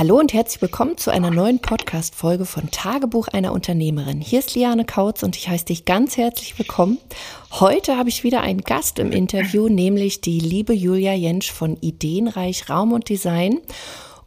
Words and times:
Hallo 0.00 0.18
und 0.18 0.32
herzlich 0.32 0.62
willkommen 0.62 0.96
zu 0.96 1.10
einer 1.10 1.30
neuen 1.30 1.58
Podcast-Folge 1.58 2.46
von 2.46 2.70
Tagebuch 2.70 3.28
einer 3.28 3.52
Unternehmerin. 3.52 4.22
Hier 4.22 4.38
ist 4.38 4.54
Liane 4.54 4.86
Kautz 4.86 5.22
und 5.22 5.36
ich 5.36 5.50
heiße 5.50 5.66
dich 5.66 5.84
ganz 5.84 6.16
herzlich 6.16 6.58
willkommen. 6.58 6.96
Heute 7.50 7.98
habe 7.98 8.08
ich 8.08 8.24
wieder 8.24 8.40
einen 8.40 8.62
Gast 8.62 8.98
im 8.98 9.12
Interview, 9.12 9.68
nämlich 9.68 10.22
die 10.22 10.40
liebe 10.40 10.72
Julia 10.72 11.12
Jentsch 11.12 11.52
von 11.52 11.76
Ideenreich 11.82 12.70
Raum 12.70 12.92
und 12.92 13.10
Design. 13.10 13.58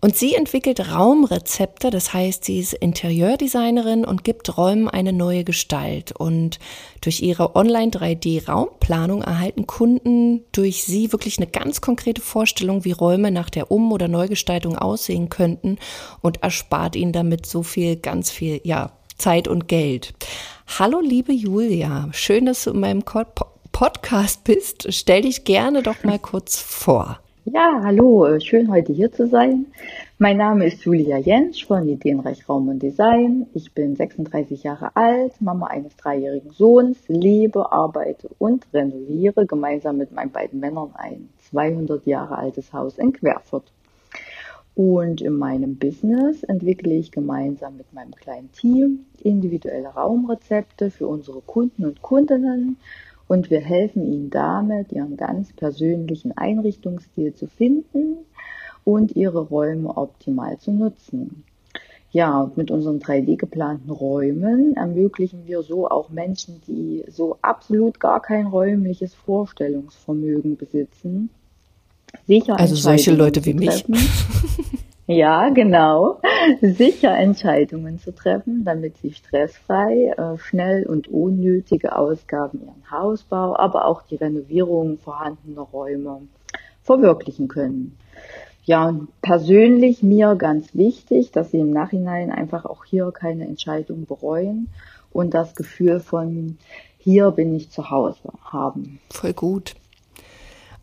Und 0.03 0.17
sie 0.17 0.35
entwickelt 0.35 0.91
Raumrezepte, 0.91 1.89
das 1.89 2.13
heißt, 2.13 2.43
sie 2.43 2.59
ist 2.59 2.73
Interieurdesignerin 2.73 4.03
und 4.03 4.25
gibt 4.25 4.57
Räumen 4.57 4.89
eine 4.89 5.13
neue 5.13 5.45
Gestalt. 5.45 6.11
Und 6.11 6.59
durch 6.99 7.21
ihre 7.21 7.55
Online-3D-Raumplanung 7.55 9.21
erhalten 9.21 9.65
Kunden 9.65 10.43
durch 10.51 10.83
sie 10.83 11.13
wirklich 11.13 11.37
eine 11.37 11.47
ganz 11.47 11.79
konkrete 11.79 12.19
Vorstellung, 12.19 12.83
wie 12.83 12.91
Räume 12.91 13.31
nach 13.31 13.49
der 13.49 13.71
Um- 13.71 13.93
oder 13.93 14.09
Neugestaltung 14.09 14.77
aussehen 14.77 15.29
könnten 15.29 15.77
und 16.19 16.43
erspart 16.43 16.97
ihnen 16.97 17.13
damit 17.13 17.45
so 17.45 17.63
viel, 17.63 17.95
ganz 17.95 18.29
viel, 18.29 18.59
ja, 18.65 18.91
Zeit 19.17 19.47
und 19.47 19.69
Geld. 19.69 20.13
Hallo, 20.79 20.99
liebe 20.99 21.31
Julia. 21.31 22.09
Schön, 22.11 22.45
dass 22.45 22.65
du 22.65 22.71
in 22.71 22.81
meinem 22.81 23.03
Podcast 23.71 24.43
bist. 24.43 24.93
Stell 24.93 25.21
dich 25.21 25.45
gerne 25.45 25.81
doch 25.81 26.03
mal 26.03 26.19
kurz 26.19 26.59
vor. 26.59 27.22
Ja, 27.45 27.81
hallo, 27.83 28.39
schön 28.39 28.71
heute 28.71 28.93
hier 28.93 29.11
zu 29.11 29.27
sein. 29.27 29.65
Mein 30.17 30.37
Name 30.37 30.65
ist 30.65 30.85
Julia 30.85 31.17
Jentsch 31.17 31.65
von 31.65 31.89
Ideenreich 31.89 32.47
Raum 32.47 32.69
und 32.69 32.81
Design. 32.81 33.47
Ich 33.53 33.73
bin 33.73 33.97
36 33.97 34.63
Jahre 34.63 34.95
alt, 34.95 35.33
Mama 35.41 35.67
eines 35.67 35.93
dreijährigen 35.97 36.51
Sohns, 36.51 36.97
lebe, 37.09 37.73
arbeite 37.73 38.29
und 38.39 38.65
renoviere 38.73 39.45
gemeinsam 39.45 39.97
mit 39.97 40.13
meinen 40.13 40.31
beiden 40.31 40.61
Männern 40.61 40.91
ein 40.93 41.27
200 41.49 42.05
Jahre 42.05 42.37
altes 42.37 42.71
Haus 42.71 42.97
in 42.97 43.11
Querfurt. 43.11 43.73
Und 44.73 45.19
in 45.19 45.33
meinem 45.33 45.75
Business 45.75 46.43
entwickle 46.43 46.93
ich 46.93 47.11
gemeinsam 47.11 47.75
mit 47.75 47.91
meinem 47.91 48.15
kleinen 48.15 48.53
Team 48.53 49.05
individuelle 49.21 49.89
Raumrezepte 49.89 50.91
für 50.91 51.07
unsere 51.07 51.41
Kunden 51.41 51.83
und 51.83 52.01
Kundinnen 52.01 52.77
und 53.27 53.49
wir 53.49 53.59
helfen 53.59 54.05
ihnen 54.05 54.29
damit, 54.29 54.91
ihren 54.91 55.17
ganz 55.17 55.53
persönlichen 55.53 56.37
Einrichtungsstil 56.37 57.33
zu 57.33 57.47
finden 57.47 58.17
und 58.83 59.15
ihre 59.15 59.41
Räume 59.41 59.97
optimal 59.97 60.57
zu 60.57 60.71
nutzen. 60.71 61.43
Ja, 62.11 62.41
und 62.41 62.57
mit 62.57 62.69
unseren 62.69 62.99
3D 62.99 63.37
geplanten 63.37 63.89
Räumen 63.89 64.75
ermöglichen 64.75 65.47
wir 65.47 65.63
so 65.63 65.89
auch 65.89 66.09
Menschen, 66.09 66.61
die 66.67 67.03
so 67.09 67.37
absolut 67.41 67.99
gar 67.99 68.21
kein 68.21 68.45
räumliches 68.45 69.15
Vorstellungsvermögen 69.15 70.55
besitzen, 70.55 71.31
sicher 72.27 72.59
Also 72.59 72.75
solche 72.75 73.11
Leute 73.13 73.43
wie 73.45 73.55
mich. 73.55 73.83
Ja, 75.05 75.49
genau. 75.49 76.21
Sicher 76.61 77.17
Entscheidungen 77.17 77.99
zu 77.99 78.15
treffen, 78.15 78.63
damit 78.63 78.97
sie 78.97 79.11
stressfrei, 79.11 80.13
äh, 80.17 80.37
schnell 80.37 80.85
und 80.85 81.09
unnötige 81.09 81.97
Ausgaben 81.97 82.61
ihren 82.61 82.89
Hausbau, 82.89 83.57
aber 83.57 83.85
auch 83.85 84.03
die 84.03 84.15
Renovierung 84.15 84.97
vorhandener 84.97 85.61
Räume 85.61 86.21
verwirklichen 86.83 87.49
können. 87.49 87.97
Ja, 88.65 88.87
und 88.87 89.09
persönlich 89.21 90.03
mir 90.03 90.35
ganz 90.35 90.73
wichtig, 90.73 91.31
dass 91.31 91.51
sie 91.51 91.59
im 91.59 91.71
Nachhinein 91.71 92.31
einfach 92.31 92.63
auch 92.63 92.85
hier 92.85 93.11
keine 93.11 93.45
Entscheidung 93.45 94.05
bereuen 94.05 94.69
und 95.11 95.33
das 95.33 95.53
Gefühl 95.55 95.99
von 95.99 96.57
hier 96.97 97.31
bin 97.31 97.53
ich 97.53 97.69
zu 97.69 97.89
Hause 97.89 98.31
haben. 98.45 99.01
Voll 99.09 99.33
gut. 99.33 99.75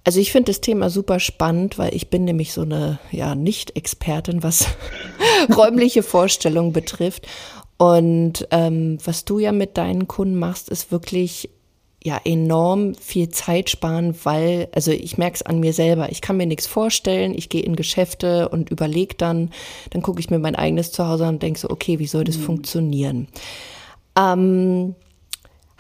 Also 0.05 0.19
ich 0.19 0.33
finde 0.33 0.51
das 0.51 0.61
Thema 0.61 0.89
super 0.89 1.21
spannend, 1.21 1.79
weil 1.79 1.95
ich 1.95 2.09
bin 2.09 2.25
nämlich 2.25 2.53
so 2.53 2.63
eine 2.63 2.99
ja 3.11 3.35
Nicht-Expertin, 3.35 4.43
was 4.43 4.67
räumliche 5.57 6.03
Vorstellungen 6.03 6.73
betrifft. 6.73 7.27
Und 7.77 8.47
ähm, 8.51 8.99
was 9.05 9.25
du 9.25 9.39
ja 9.39 9.53
mit 9.53 9.77
deinen 9.77 10.07
Kunden 10.09 10.39
machst, 10.39 10.69
ist 10.69 10.93
wirklich 10.93 11.51
ja 12.03 12.19
enorm 12.25 12.95
viel 12.95 13.29
Zeit 13.29 13.69
sparen, 13.69 14.15
weil, 14.25 14.69
also 14.75 14.91
ich 14.91 15.19
merke 15.19 15.37
es 15.37 15.43
an 15.43 15.61
mir 15.61 15.73
selber, 15.73 16.11
ich 16.11 16.23
kann 16.23 16.37
mir 16.37 16.47
nichts 16.47 16.67
vorstellen, 16.67 17.35
ich 17.37 17.51
gehe 17.51 17.63
in 17.63 17.77
Geschäfte 17.77 18.49
und 18.49 18.71
überlege 18.71 19.15
dann, 19.17 19.51
dann 19.91 20.01
gucke 20.01 20.21
ich 20.21 20.31
mir 20.31 20.39
mein 20.39 20.57
eigenes 20.57 20.93
Zuhause 20.93 21.27
an 21.27 21.35
und 21.35 21.43
denke 21.43 21.61
so, 21.61 21.69
okay, 21.69 21.99
wie 21.99 22.07
soll 22.07 22.25
das 22.25 22.39
mhm. 22.39 22.43
funktionieren? 22.43 23.29
Ähm, 24.19 24.95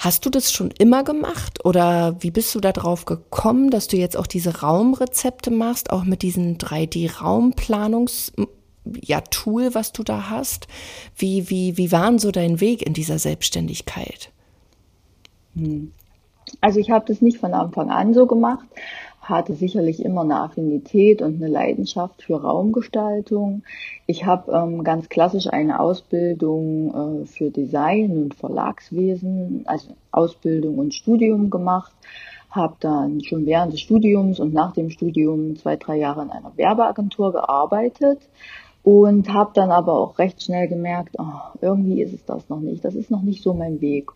Hast 0.01 0.25
du 0.25 0.31
das 0.31 0.51
schon 0.51 0.71
immer 0.79 1.05
gemacht 1.05 1.63
oder 1.63 2.17
wie 2.21 2.31
bist 2.31 2.55
du 2.55 2.61
darauf 2.61 3.05
gekommen, 3.05 3.69
dass 3.69 3.87
du 3.87 3.99
jetzt 3.99 4.17
auch 4.17 4.27
diese 4.27 4.61
Raumrezepte 4.61 5.51
machst, 5.51 5.91
auch 5.91 6.05
mit 6.05 6.23
diesem 6.23 6.57
3D-Raumplanungs 6.57 8.33
ja, 9.03 9.21
Tool, 9.21 9.75
was 9.75 9.93
du 9.93 10.03
da 10.03 10.31
hast? 10.31 10.69
Wie, 11.17 11.51
wie, 11.51 11.77
wie 11.77 11.93
war 11.93 12.19
so 12.19 12.31
dein 12.31 12.61
Weg 12.61 12.81
in 12.81 12.95
dieser 12.95 13.19
Selbstständigkeit? 13.19 14.31
Hm. 15.55 15.93
Also 16.63 16.81
ich 16.81 16.91
habe 16.91 17.05
das 17.07 17.21
nicht 17.21 17.37
von 17.37 17.53
Anfang 17.53 17.91
an 17.91 18.15
so 18.15 18.27
gemacht, 18.27 18.67
hatte 19.31 19.55
sicherlich 19.55 20.05
immer 20.05 20.23
eine 20.23 20.41
Affinität 20.41 21.23
und 21.23 21.37
eine 21.37 21.49
Leidenschaft 21.49 22.23
für 22.23 22.43
Raumgestaltung. 22.43 23.63
Ich 24.07 24.27
habe 24.27 24.53
ähm, 24.53 24.85
ganz 24.85 25.09
klassisch 25.09 25.47
eine 25.47 25.81
Ausbildung 25.81 27.23
äh, 27.23 27.27
für 27.27 27.51
Design 27.51 28.11
und 28.11 28.35
Verlagswesen, 28.35 29.63
also 29.67 29.95
Ausbildung 30.11 30.79
und 30.79 30.95
Studium 30.95 31.49
gemacht, 31.49 31.93
habe 32.51 32.75
dann 32.81 33.23
schon 33.23 33.47
während 33.47 33.73
des 33.73 33.81
Studiums 33.81 34.41
und 34.41 34.53
nach 34.53 34.73
dem 34.73 34.91
Studium 34.91 35.57
zwei, 35.57 35.77
drei 35.77 35.97
Jahre 35.97 36.23
in 36.23 36.31
einer 36.31 36.53
Werbeagentur 36.57 37.33
gearbeitet 37.33 38.19
und 38.83 39.33
habe 39.33 39.53
dann 39.55 39.71
aber 39.71 39.95
auch 39.95 40.19
recht 40.19 40.43
schnell 40.43 40.67
gemerkt, 40.69 41.17
oh, 41.19 41.57
irgendwie 41.61 42.03
ist 42.03 42.13
es 42.13 42.25
das 42.25 42.49
noch 42.49 42.61
nicht, 42.61 42.85
das 42.85 42.95
ist 42.95 43.11
noch 43.11 43.23
nicht 43.23 43.43
so 43.43 43.55
mein 43.55 43.81
Weg 43.81 44.11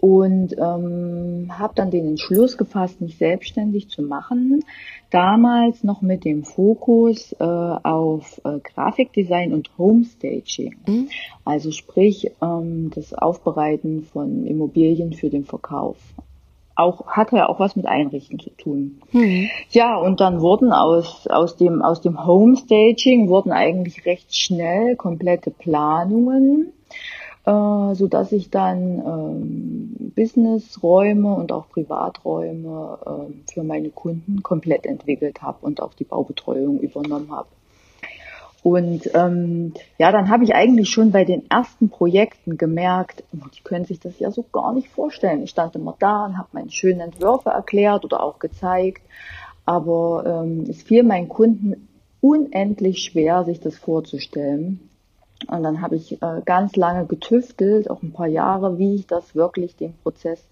und 0.00 0.54
ähm, 0.56 1.50
habe 1.58 1.72
dann 1.74 1.90
den 1.90 2.06
Entschluss 2.06 2.56
gefasst, 2.56 3.00
mich 3.00 3.18
selbstständig 3.18 3.88
zu 3.88 4.02
machen. 4.02 4.64
Damals 5.10 5.82
noch 5.82 6.02
mit 6.02 6.24
dem 6.24 6.44
Fokus 6.44 7.32
äh, 7.32 7.44
auf 7.44 8.40
äh, 8.44 8.58
Grafikdesign 8.60 9.52
und 9.52 9.70
Homestaging. 9.76 10.76
Mhm. 10.86 11.08
Also 11.44 11.72
sprich 11.72 12.30
ähm, 12.40 12.90
das 12.94 13.12
Aufbereiten 13.12 14.04
von 14.12 14.46
Immobilien 14.46 15.14
für 15.14 15.30
den 15.30 15.44
Verkauf. 15.44 15.96
Auch 16.76 17.08
hatte 17.08 17.36
ja 17.36 17.48
auch 17.48 17.58
was 17.58 17.74
mit 17.74 17.86
Einrichten 17.86 18.38
zu 18.38 18.50
tun. 18.50 19.00
Mhm. 19.10 19.50
Ja, 19.70 19.96
und 19.96 20.20
dann 20.20 20.40
wurden 20.40 20.72
aus 20.72 21.26
aus 21.26 21.56
dem 21.56 21.82
aus 21.82 22.00
dem 22.02 22.24
Homestaging 22.24 23.28
wurden 23.28 23.50
eigentlich 23.50 24.06
recht 24.06 24.36
schnell 24.36 24.94
komplette 24.94 25.50
Planungen 25.50 26.72
äh, 27.48 27.94
so 27.94 28.08
dass 28.08 28.32
ich 28.32 28.50
dann 28.50 29.02
ähm, 29.06 30.12
Businessräume 30.14 31.34
und 31.34 31.50
auch 31.50 31.68
Privaträume 31.70 32.98
äh, 33.06 33.52
für 33.52 33.62
meine 33.62 33.88
Kunden 33.88 34.42
komplett 34.42 34.84
entwickelt 34.84 35.40
habe 35.40 35.58
und 35.62 35.80
auch 35.80 35.94
die 35.94 36.04
Baubetreuung 36.04 36.80
übernommen 36.80 37.30
habe. 37.30 37.48
Und 38.62 39.08
ähm, 39.14 39.72
ja, 39.98 40.12
dann 40.12 40.28
habe 40.28 40.44
ich 40.44 40.54
eigentlich 40.54 40.90
schon 40.90 41.10
bei 41.10 41.24
den 41.24 41.48
ersten 41.48 41.88
Projekten 41.88 42.58
gemerkt, 42.58 43.22
oh, 43.32 43.46
die 43.56 43.62
können 43.62 43.86
sich 43.86 44.00
das 44.00 44.18
ja 44.18 44.30
so 44.30 44.44
gar 44.52 44.74
nicht 44.74 44.88
vorstellen. 44.88 45.42
Ich 45.42 45.50
stand 45.50 45.74
immer 45.76 45.96
da 45.98 46.26
und 46.26 46.36
habe 46.36 46.48
meine 46.52 46.70
schönen 46.70 47.00
Entwürfe 47.00 47.50
erklärt 47.50 48.04
oder 48.04 48.22
auch 48.22 48.40
gezeigt, 48.40 49.02
aber 49.64 50.42
ähm, 50.44 50.66
es 50.68 50.82
fiel 50.82 51.02
meinen 51.02 51.28
Kunden 51.28 51.88
unendlich 52.20 52.98
schwer, 53.04 53.44
sich 53.44 53.60
das 53.60 53.78
vorzustellen. 53.78 54.88
Und 55.46 55.62
dann 55.62 55.80
habe 55.80 55.96
ich 55.96 56.20
äh, 56.20 56.42
ganz 56.44 56.74
lange 56.76 57.06
getüftelt, 57.06 57.90
auch 57.90 58.02
ein 58.02 58.12
paar 58.12 58.26
Jahre, 58.26 58.78
wie 58.78 58.96
ich 58.96 59.06
das 59.06 59.34
wirklich 59.34 59.76
den 59.76 59.94
Prozess 60.02 60.44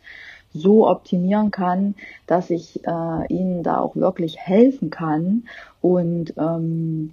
so 0.53 0.89
optimieren 0.89 1.51
kann, 1.51 1.95
dass 2.27 2.51
ich 2.51 2.85
äh, 2.87 3.27
ihnen 3.29 3.63
da 3.63 3.81
auch 3.81 3.97
wirklich 3.97 4.39
helfen 4.39 4.91
kann. 4.91 5.45
Und 5.81 6.35
ähm, 6.39 7.11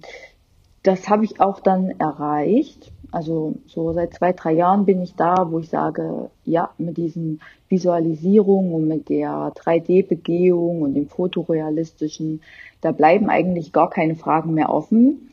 das 0.82 1.08
habe 1.08 1.24
ich 1.24 1.40
auch 1.40 1.60
dann 1.60 1.90
erreicht. 1.98 2.92
Also 3.10 3.54
so 3.66 3.92
seit 3.92 4.14
zwei, 4.14 4.32
drei 4.32 4.52
Jahren 4.52 4.86
bin 4.86 5.00
ich 5.00 5.14
da, 5.14 5.50
wo 5.50 5.60
ich 5.60 5.68
sage, 5.68 6.30
ja, 6.44 6.70
mit 6.78 6.96
diesen 6.96 7.40
Visualisierungen 7.68 8.72
und 8.72 8.88
mit 8.88 9.08
der 9.08 9.52
3D-Begehung 9.54 10.82
und 10.82 10.94
dem 10.94 11.08
fotorealistischen, 11.08 12.42
da 12.80 12.92
bleiben 12.92 13.30
eigentlich 13.30 13.72
gar 13.72 13.88
keine 13.88 14.16
Fragen 14.16 14.54
mehr 14.54 14.68
offen. 14.68 15.30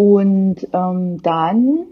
Und 0.00 0.66
ähm, 0.72 1.20
dann 1.22 1.84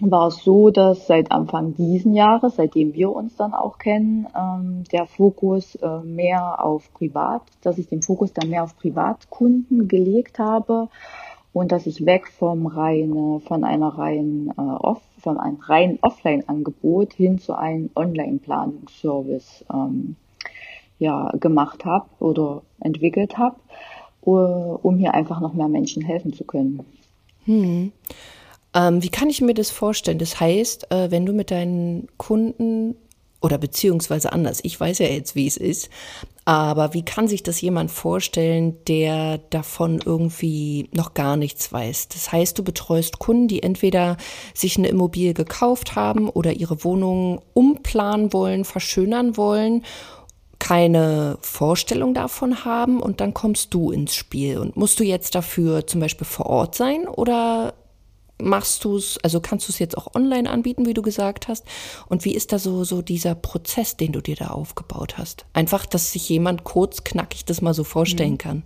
war 0.00 0.26
es 0.26 0.42
so, 0.42 0.70
dass 0.70 1.06
seit 1.06 1.30
Anfang 1.30 1.76
diesen 1.76 2.12
Jahres, 2.12 2.56
seitdem 2.56 2.92
wir 2.94 3.12
uns 3.12 3.36
dann 3.36 3.54
auch 3.54 3.78
kennen, 3.78 4.26
ähm, 4.36 4.82
der 4.90 5.06
Fokus 5.06 5.76
äh, 5.76 6.00
mehr 6.00 6.64
auf 6.64 6.92
Privat, 6.92 7.42
dass 7.62 7.78
ich 7.78 7.86
den 7.86 8.02
Fokus 8.02 8.32
dann 8.32 8.50
mehr 8.50 8.64
auf 8.64 8.76
Privatkunden 8.76 9.86
gelegt 9.86 10.40
habe 10.40 10.88
und 11.52 11.70
dass 11.70 11.86
ich 11.86 12.04
weg 12.04 12.26
vom 12.26 12.66
reine, 12.66 13.38
von 13.46 13.62
einer 13.62 13.96
reinen 13.96 14.48
äh, 14.48 14.60
off, 14.60 15.00
von 15.20 15.38
einem 15.38 15.60
reinen 15.60 16.00
Offline-Angebot 16.02 17.12
hin 17.12 17.38
zu 17.38 17.56
einem 17.56 17.90
Online-Planungsservice 17.94 19.66
ähm, 19.72 20.16
ja 20.98 21.30
gemacht 21.38 21.84
habe 21.84 22.06
oder 22.18 22.62
entwickelt 22.80 23.38
habe, 23.38 23.54
um 24.22 24.96
hier 24.96 25.14
einfach 25.14 25.40
noch 25.40 25.54
mehr 25.54 25.68
Menschen 25.68 26.02
helfen 26.02 26.32
zu 26.32 26.42
können. 26.42 26.84
Hm. 27.44 27.92
Ähm, 28.74 29.02
wie 29.02 29.08
kann 29.08 29.30
ich 29.30 29.40
mir 29.40 29.54
das 29.54 29.70
vorstellen? 29.70 30.18
Das 30.18 30.38
heißt, 30.38 30.90
äh, 30.92 31.10
wenn 31.10 31.26
du 31.26 31.32
mit 31.32 31.50
deinen 31.50 32.08
Kunden 32.16 32.94
oder 33.40 33.58
beziehungsweise 33.58 34.32
anders, 34.32 34.60
ich 34.62 34.78
weiß 34.78 34.98
ja 34.98 35.06
jetzt, 35.06 35.34
wie 35.34 35.46
es 35.46 35.56
ist, 35.56 35.88
aber 36.44 36.94
wie 36.94 37.04
kann 37.04 37.28
sich 37.28 37.42
das 37.42 37.60
jemand 37.60 37.90
vorstellen, 37.90 38.76
der 38.86 39.38
davon 39.38 40.00
irgendwie 40.04 40.88
noch 40.92 41.14
gar 41.14 41.36
nichts 41.36 41.72
weiß? 41.72 42.08
Das 42.08 42.32
heißt, 42.32 42.58
du 42.58 42.64
betreust 42.64 43.18
Kunden, 43.18 43.48
die 43.48 43.62
entweder 43.62 44.16
sich 44.54 44.76
eine 44.76 44.88
Immobilie 44.88 45.34
gekauft 45.34 45.96
haben 45.96 46.28
oder 46.28 46.52
ihre 46.52 46.82
Wohnung 46.84 47.40
umplanen 47.54 48.32
wollen, 48.32 48.64
verschönern 48.64 49.36
wollen 49.36 49.84
keine 50.60 51.38
Vorstellung 51.40 52.14
davon 52.14 52.64
haben 52.64 53.00
und 53.00 53.20
dann 53.20 53.34
kommst 53.34 53.74
du 53.74 53.90
ins 53.90 54.14
Spiel. 54.14 54.58
Und 54.58 54.76
musst 54.76 55.00
du 55.00 55.04
jetzt 55.04 55.34
dafür 55.34 55.88
zum 55.88 56.00
Beispiel 56.00 56.26
vor 56.26 56.46
Ort 56.46 56.76
sein 56.76 57.08
oder 57.08 57.74
machst 58.40 58.84
du 58.84 58.96
es, 58.96 59.18
also 59.22 59.40
kannst 59.40 59.68
du 59.68 59.72
es 59.72 59.78
jetzt 59.78 59.98
auch 59.98 60.14
online 60.14 60.48
anbieten, 60.48 60.86
wie 60.86 60.94
du 60.94 61.02
gesagt 61.02 61.48
hast? 61.48 61.64
Und 62.08 62.24
wie 62.24 62.34
ist 62.34 62.52
da 62.52 62.58
so, 62.58 62.84
so 62.84 63.02
dieser 63.02 63.34
Prozess, 63.34 63.96
den 63.96 64.12
du 64.12 64.20
dir 64.20 64.36
da 64.36 64.48
aufgebaut 64.48 65.18
hast? 65.18 65.46
Einfach, 65.52 65.86
dass 65.86 66.12
sich 66.12 66.28
jemand 66.28 66.64
kurz 66.64 67.04
knackig 67.04 67.44
das 67.44 67.60
mal 67.60 67.74
so 67.74 67.84
vorstellen 67.84 68.32
mhm. 68.32 68.38
kann. 68.38 68.62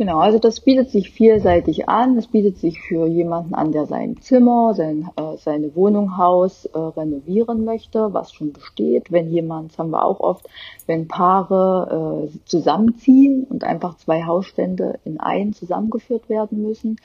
Genau, 0.00 0.18
also 0.18 0.38
das 0.38 0.60
bietet 0.60 0.88
sich 0.88 1.10
vielseitig 1.10 1.90
an. 1.90 2.16
Es 2.16 2.26
bietet 2.26 2.56
sich 2.56 2.80
für 2.80 3.06
jemanden 3.06 3.52
an, 3.52 3.70
der 3.70 3.84
sein 3.84 4.16
Zimmer, 4.22 4.72
sein, 4.72 5.10
äh, 5.16 5.36
seine 5.36 5.76
Wohnung, 5.76 6.16
Haus 6.16 6.64
äh, 6.64 6.78
renovieren 6.78 7.66
möchte, 7.66 8.14
was 8.14 8.32
schon 8.32 8.54
besteht. 8.54 9.12
Wenn 9.12 9.28
jemand, 9.28 9.72
das 9.72 9.78
haben 9.78 9.90
wir 9.90 10.02
auch 10.02 10.20
oft, 10.20 10.48
wenn 10.86 11.06
Paare 11.06 12.30
äh, 12.32 12.38
zusammenziehen 12.46 13.44
und 13.44 13.62
einfach 13.62 13.98
zwei 13.98 14.24
Hausstände 14.24 14.98
in 15.04 15.20
einen 15.20 15.52
zusammengeführt 15.52 16.30
werden 16.30 16.62
müssen. 16.62 16.96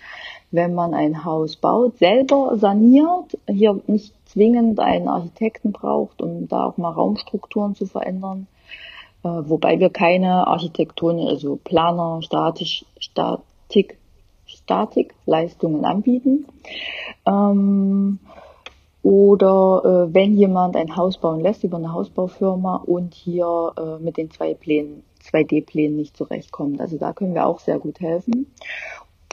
Wenn 0.51 0.74
man 0.74 0.94
ein 0.94 1.25
Haus 1.25 1.57
baut, 1.57 1.98
selber 1.98 2.57
saniert, 2.57 3.38
hier 3.50 3.77
nicht 3.88 4.13
zwingend 4.25 4.80
einen 4.80 5.09
Architekten 5.09 5.74
braucht, 5.74 6.21
um 6.21 6.48
da 6.48 6.63
auch 6.63 6.77
mal 6.77 6.91
Raumstrukturen 6.91 7.75
zu 7.75 7.88
verändern 7.88 8.48
äh, 9.25 9.50
wobei 9.50 9.80
wir 9.80 9.89
keine 9.89 10.45
Architektur, 10.45 11.13
also 11.27 11.56
Planer, 11.56 12.22
Statisch, 12.22 12.86
Statik, 13.00 13.98
Statikleistungen 14.45 15.83
anbieten. 15.83 16.45
Ähm, 17.25 18.19
oder 19.01 19.81
äh, 20.10 20.13
wenn 20.13 20.38
jemand 20.38 20.75
ein 20.75 20.95
Haus 20.95 21.18
bauen 21.18 21.39
lässt 21.39 21.63
über 21.63 21.77
eine 21.77 21.92
Hausbaufirma 21.92 22.83
und 22.86 23.16
hier 23.16 23.74
äh, 23.77 24.04
mit 24.04 24.18
den 24.18 24.30
zwei 24.30 24.54
Plänen, 24.54 25.04
2D-Plänen 25.31 25.95
nicht 25.98 26.16
zurechtkommt. 26.16 26.80
Also 26.80 26.98
da 26.98 27.12
können 27.13 27.33
wir 27.33 27.48
auch 27.48 27.60
sehr 27.60 27.80
gut 27.80 28.00
helfen. 28.00 28.51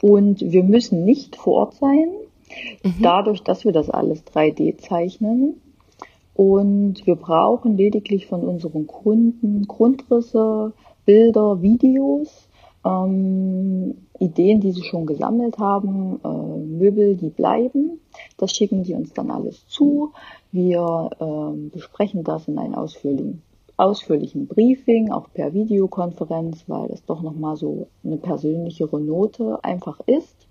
Und 0.01 0.41
wir 0.41 0.63
müssen 0.63 1.05
nicht 1.05 1.35
vor 1.35 1.53
Ort 1.53 1.75
sein. 1.75 2.09
Mhm. 2.83 2.95
Dadurch, 3.01 3.43
dass 3.43 3.63
wir 3.63 3.71
das 3.71 3.89
alles 3.91 4.23
3D 4.25 4.77
zeichnen, 4.77 5.61
und 6.35 7.05
wir 7.05 7.15
brauchen 7.15 7.77
lediglich 7.77 8.27
von 8.27 8.41
unseren 8.41 8.87
Kunden 8.87 9.67
Grundrisse, 9.67 10.73
Bilder, 11.05 11.61
Videos, 11.61 12.49
ähm, 12.85 13.95
Ideen, 14.19 14.61
die 14.61 14.71
sie 14.71 14.83
schon 14.83 15.05
gesammelt 15.05 15.57
haben, 15.57 16.19
äh, 16.23 16.27
Möbel, 16.27 17.15
die 17.15 17.29
bleiben. 17.29 17.99
Das 18.37 18.51
schicken 18.51 18.83
die 18.83 18.93
uns 18.93 19.13
dann 19.13 19.31
alles 19.31 19.67
zu. 19.67 20.11
Wir 20.51 21.09
äh, 21.19 21.69
besprechen 21.69 22.23
das 22.23 22.47
in 22.47 22.57
einem 22.57 22.75
ausführlichen, 22.75 23.41
ausführlichen 23.77 24.47
Briefing, 24.47 25.11
auch 25.11 25.27
per 25.33 25.53
Videokonferenz, 25.53 26.63
weil 26.67 26.89
das 26.89 27.05
doch 27.05 27.21
nochmal 27.21 27.57
so 27.57 27.87
eine 28.03 28.17
persönlichere 28.17 28.99
Note 28.99 29.59
einfach 29.63 29.99
ist. 30.05 30.42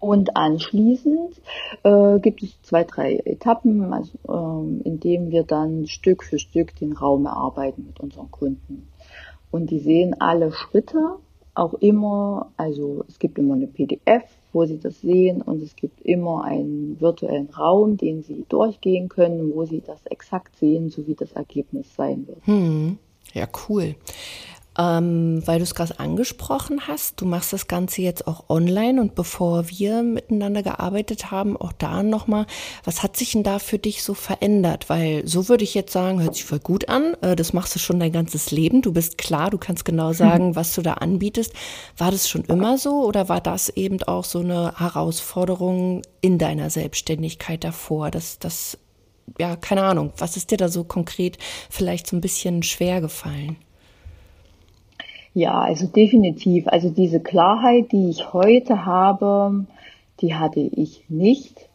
Und 0.00 0.36
anschließend 0.36 1.40
äh, 1.82 2.18
gibt 2.20 2.42
es 2.42 2.60
zwei, 2.62 2.84
drei 2.84 3.16
Etappen, 3.16 3.92
also, 3.92 4.12
ähm, 4.28 4.80
in 4.84 4.98
denen 4.98 5.30
wir 5.30 5.44
dann 5.44 5.86
Stück 5.86 6.24
für 6.24 6.38
Stück 6.38 6.74
den 6.76 6.94
Raum 6.94 7.26
erarbeiten 7.26 7.84
mit 7.86 8.00
unseren 8.00 8.30
Kunden. 8.30 8.88
Und 9.50 9.70
die 9.70 9.78
sehen 9.78 10.16
alle 10.18 10.52
Schritte 10.52 11.16
auch 11.54 11.74
immer, 11.74 12.50
also 12.56 13.04
es 13.08 13.18
gibt 13.18 13.38
immer 13.38 13.54
eine 13.54 13.66
PDF, 13.66 14.24
wo 14.52 14.64
sie 14.64 14.78
das 14.78 15.00
sehen 15.00 15.42
und 15.42 15.62
es 15.62 15.76
gibt 15.76 16.00
immer 16.00 16.44
einen 16.44 17.00
virtuellen 17.00 17.50
Raum, 17.50 17.96
den 17.96 18.22
sie 18.22 18.46
durchgehen 18.48 19.08
können, 19.08 19.54
wo 19.54 19.64
sie 19.66 19.82
das 19.84 20.04
exakt 20.06 20.56
sehen, 20.56 20.88
so 20.90 21.06
wie 21.06 21.14
das 21.14 21.32
Ergebnis 21.32 21.94
sein 21.94 22.26
wird. 22.26 22.46
Hm. 22.46 22.98
Ja, 23.32 23.46
cool. 23.68 23.94
Ähm, 24.78 25.42
weil 25.46 25.58
du 25.58 25.64
es 25.64 25.74
gerade 25.74 25.98
angesprochen 25.98 26.86
hast, 26.86 27.20
du 27.20 27.26
machst 27.26 27.52
das 27.52 27.66
Ganze 27.66 28.02
jetzt 28.02 28.28
auch 28.28 28.44
online 28.48 29.00
und 29.00 29.16
bevor 29.16 29.68
wir 29.68 30.04
miteinander 30.04 30.62
gearbeitet 30.62 31.32
haben, 31.32 31.56
auch 31.56 31.72
da 31.72 32.04
nochmal, 32.04 32.46
was 32.84 33.02
hat 33.02 33.16
sich 33.16 33.32
denn 33.32 33.42
da 33.42 33.58
für 33.58 33.78
dich 33.78 34.04
so 34.04 34.14
verändert? 34.14 34.88
Weil 34.88 35.26
so 35.26 35.48
würde 35.48 35.64
ich 35.64 35.74
jetzt 35.74 35.92
sagen, 35.92 36.22
hört 36.22 36.36
sich 36.36 36.44
voll 36.44 36.60
gut 36.60 36.88
an, 36.88 37.16
äh, 37.20 37.34
das 37.34 37.52
machst 37.52 37.74
du 37.74 37.80
schon 37.80 37.98
dein 37.98 38.12
ganzes 38.12 38.52
Leben, 38.52 38.80
du 38.80 38.92
bist 38.92 39.18
klar, 39.18 39.50
du 39.50 39.58
kannst 39.58 39.84
genau 39.84 40.12
sagen, 40.14 40.54
was 40.54 40.72
du 40.76 40.82
da 40.82 40.94
anbietest. 40.94 41.52
War 41.98 42.12
das 42.12 42.28
schon 42.28 42.44
immer 42.44 42.78
so 42.78 43.04
oder 43.04 43.28
war 43.28 43.40
das 43.40 43.70
eben 43.70 44.00
auch 44.04 44.24
so 44.24 44.38
eine 44.38 44.74
Herausforderung 44.78 46.02
in 46.20 46.38
deiner 46.38 46.70
Selbstständigkeit 46.70 47.64
davor, 47.64 48.12
dass 48.12 48.38
das, 48.38 48.78
ja, 49.36 49.56
keine 49.56 49.82
Ahnung, 49.82 50.12
was 50.16 50.36
ist 50.36 50.52
dir 50.52 50.58
da 50.58 50.68
so 50.68 50.84
konkret 50.84 51.38
vielleicht 51.68 52.06
so 52.06 52.16
ein 52.16 52.20
bisschen 52.20 52.62
schwer 52.62 53.00
gefallen? 53.00 53.56
Ja, 55.32 55.60
also 55.60 55.86
definitiv. 55.86 56.66
Also 56.66 56.90
diese 56.90 57.20
Klarheit, 57.20 57.92
die 57.92 58.10
ich 58.10 58.32
heute 58.32 58.84
habe, 58.84 59.66
die 60.20 60.34
hatte 60.34 60.60
ich 60.60 61.04
nicht. 61.08 61.68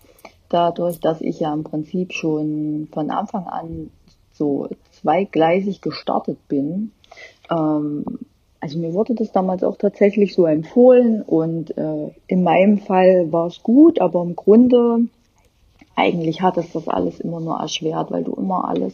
Dadurch, 0.50 1.00
dass 1.00 1.22
ich 1.22 1.40
ja 1.40 1.54
im 1.54 1.64
Prinzip 1.64 2.14
schon 2.14 2.88
von 2.92 3.10
Anfang 3.10 3.48
an 3.48 3.90
so 4.34 4.68
zweigleisig 4.92 5.82
gestartet 5.82 6.38
bin. 6.48 6.92
Ähm, 7.50 8.04
also 8.60 8.80
mir 8.80 8.94
wurde 8.94 9.16
das 9.16 9.32
damals 9.32 9.64
auch 9.64 9.78
tatsächlich 9.78 10.34
so 10.34 10.46
empfohlen 10.46 11.22
und 11.22 11.78
äh, 11.78 12.10
in 12.28 12.44
meinem 12.44 12.80
Fall 12.80 13.32
war 13.32 13.48
es 13.48 13.62
gut, 13.64 14.02
aber 14.02 14.22
im 14.24 14.36
Grunde 14.36 15.02
eigentlich 15.96 16.42
hat 16.42 16.58
es 16.58 16.72
das 16.72 16.88
alles 16.88 17.20
immer 17.20 17.40
nur 17.40 17.60
erschwert, 17.60 18.12
weil 18.12 18.24
du 18.24 18.34
immer 18.34 18.68
alles 18.68 18.94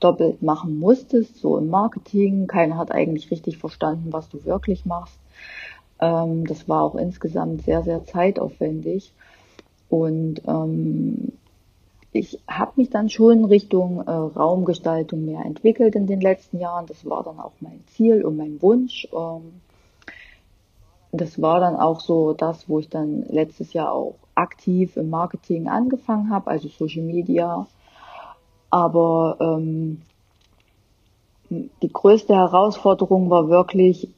doppelt 0.00 0.42
machen 0.42 0.78
musstest, 0.78 1.36
so 1.36 1.58
im 1.58 1.68
Marketing. 1.68 2.46
Keiner 2.46 2.76
hat 2.76 2.92
eigentlich 2.92 3.30
richtig 3.30 3.58
verstanden, 3.58 4.12
was 4.12 4.28
du 4.28 4.44
wirklich 4.44 4.86
machst. 4.86 5.18
Ähm, 6.00 6.46
das 6.46 6.68
war 6.68 6.82
auch 6.82 6.94
insgesamt 6.94 7.62
sehr, 7.62 7.82
sehr 7.82 8.04
zeitaufwendig. 8.04 9.12
Und 9.88 10.42
ähm, 10.46 11.32
ich 12.12 12.40
habe 12.48 12.72
mich 12.76 12.90
dann 12.90 13.10
schon 13.10 13.44
Richtung 13.44 14.00
äh, 14.06 14.10
Raumgestaltung 14.10 15.24
mehr 15.24 15.44
entwickelt 15.44 15.94
in 15.94 16.06
den 16.06 16.20
letzten 16.20 16.58
Jahren. 16.58 16.86
Das 16.86 17.04
war 17.08 17.22
dann 17.22 17.38
auch 17.38 17.52
mein 17.60 17.82
Ziel 17.88 18.24
und 18.24 18.36
mein 18.36 18.60
Wunsch. 18.62 19.08
Ähm, 19.12 19.60
das 21.12 21.40
war 21.40 21.60
dann 21.60 21.76
auch 21.76 22.00
so 22.00 22.34
das, 22.34 22.68
wo 22.68 22.78
ich 22.78 22.88
dann 22.88 23.24
letztes 23.28 23.72
Jahr 23.72 23.92
auch 23.92 24.14
aktiv 24.34 24.96
im 24.96 25.10
Marketing 25.10 25.68
angefangen 25.68 26.30
habe, 26.30 26.50
also 26.50 26.68
Social 26.68 27.02
Media, 27.02 27.66
aber 28.70 29.36
ähm, 29.40 30.02
die 31.50 31.92
größte 31.92 32.34
Herausforderung 32.34 33.30
war 33.30 33.48
wirklich, 33.48 34.08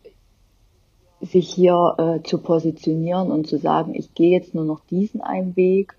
sich 1.20 1.52
hier 1.52 1.94
äh, 1.98 2.26
zu 2.26 2.38
positionieren 2.38 3.30
und 3.30 3.46
zu 3.46 3.58
sagen, 3.58 3.94
ich 3.94 4.14
gehe 4.14 4.30
jetzt 4.30 4.54
nur 4.54 4.64
noch 4.64 4.80
diesen 4.90 5.20
einen 5.20 5.54
Weg 5.54 5.94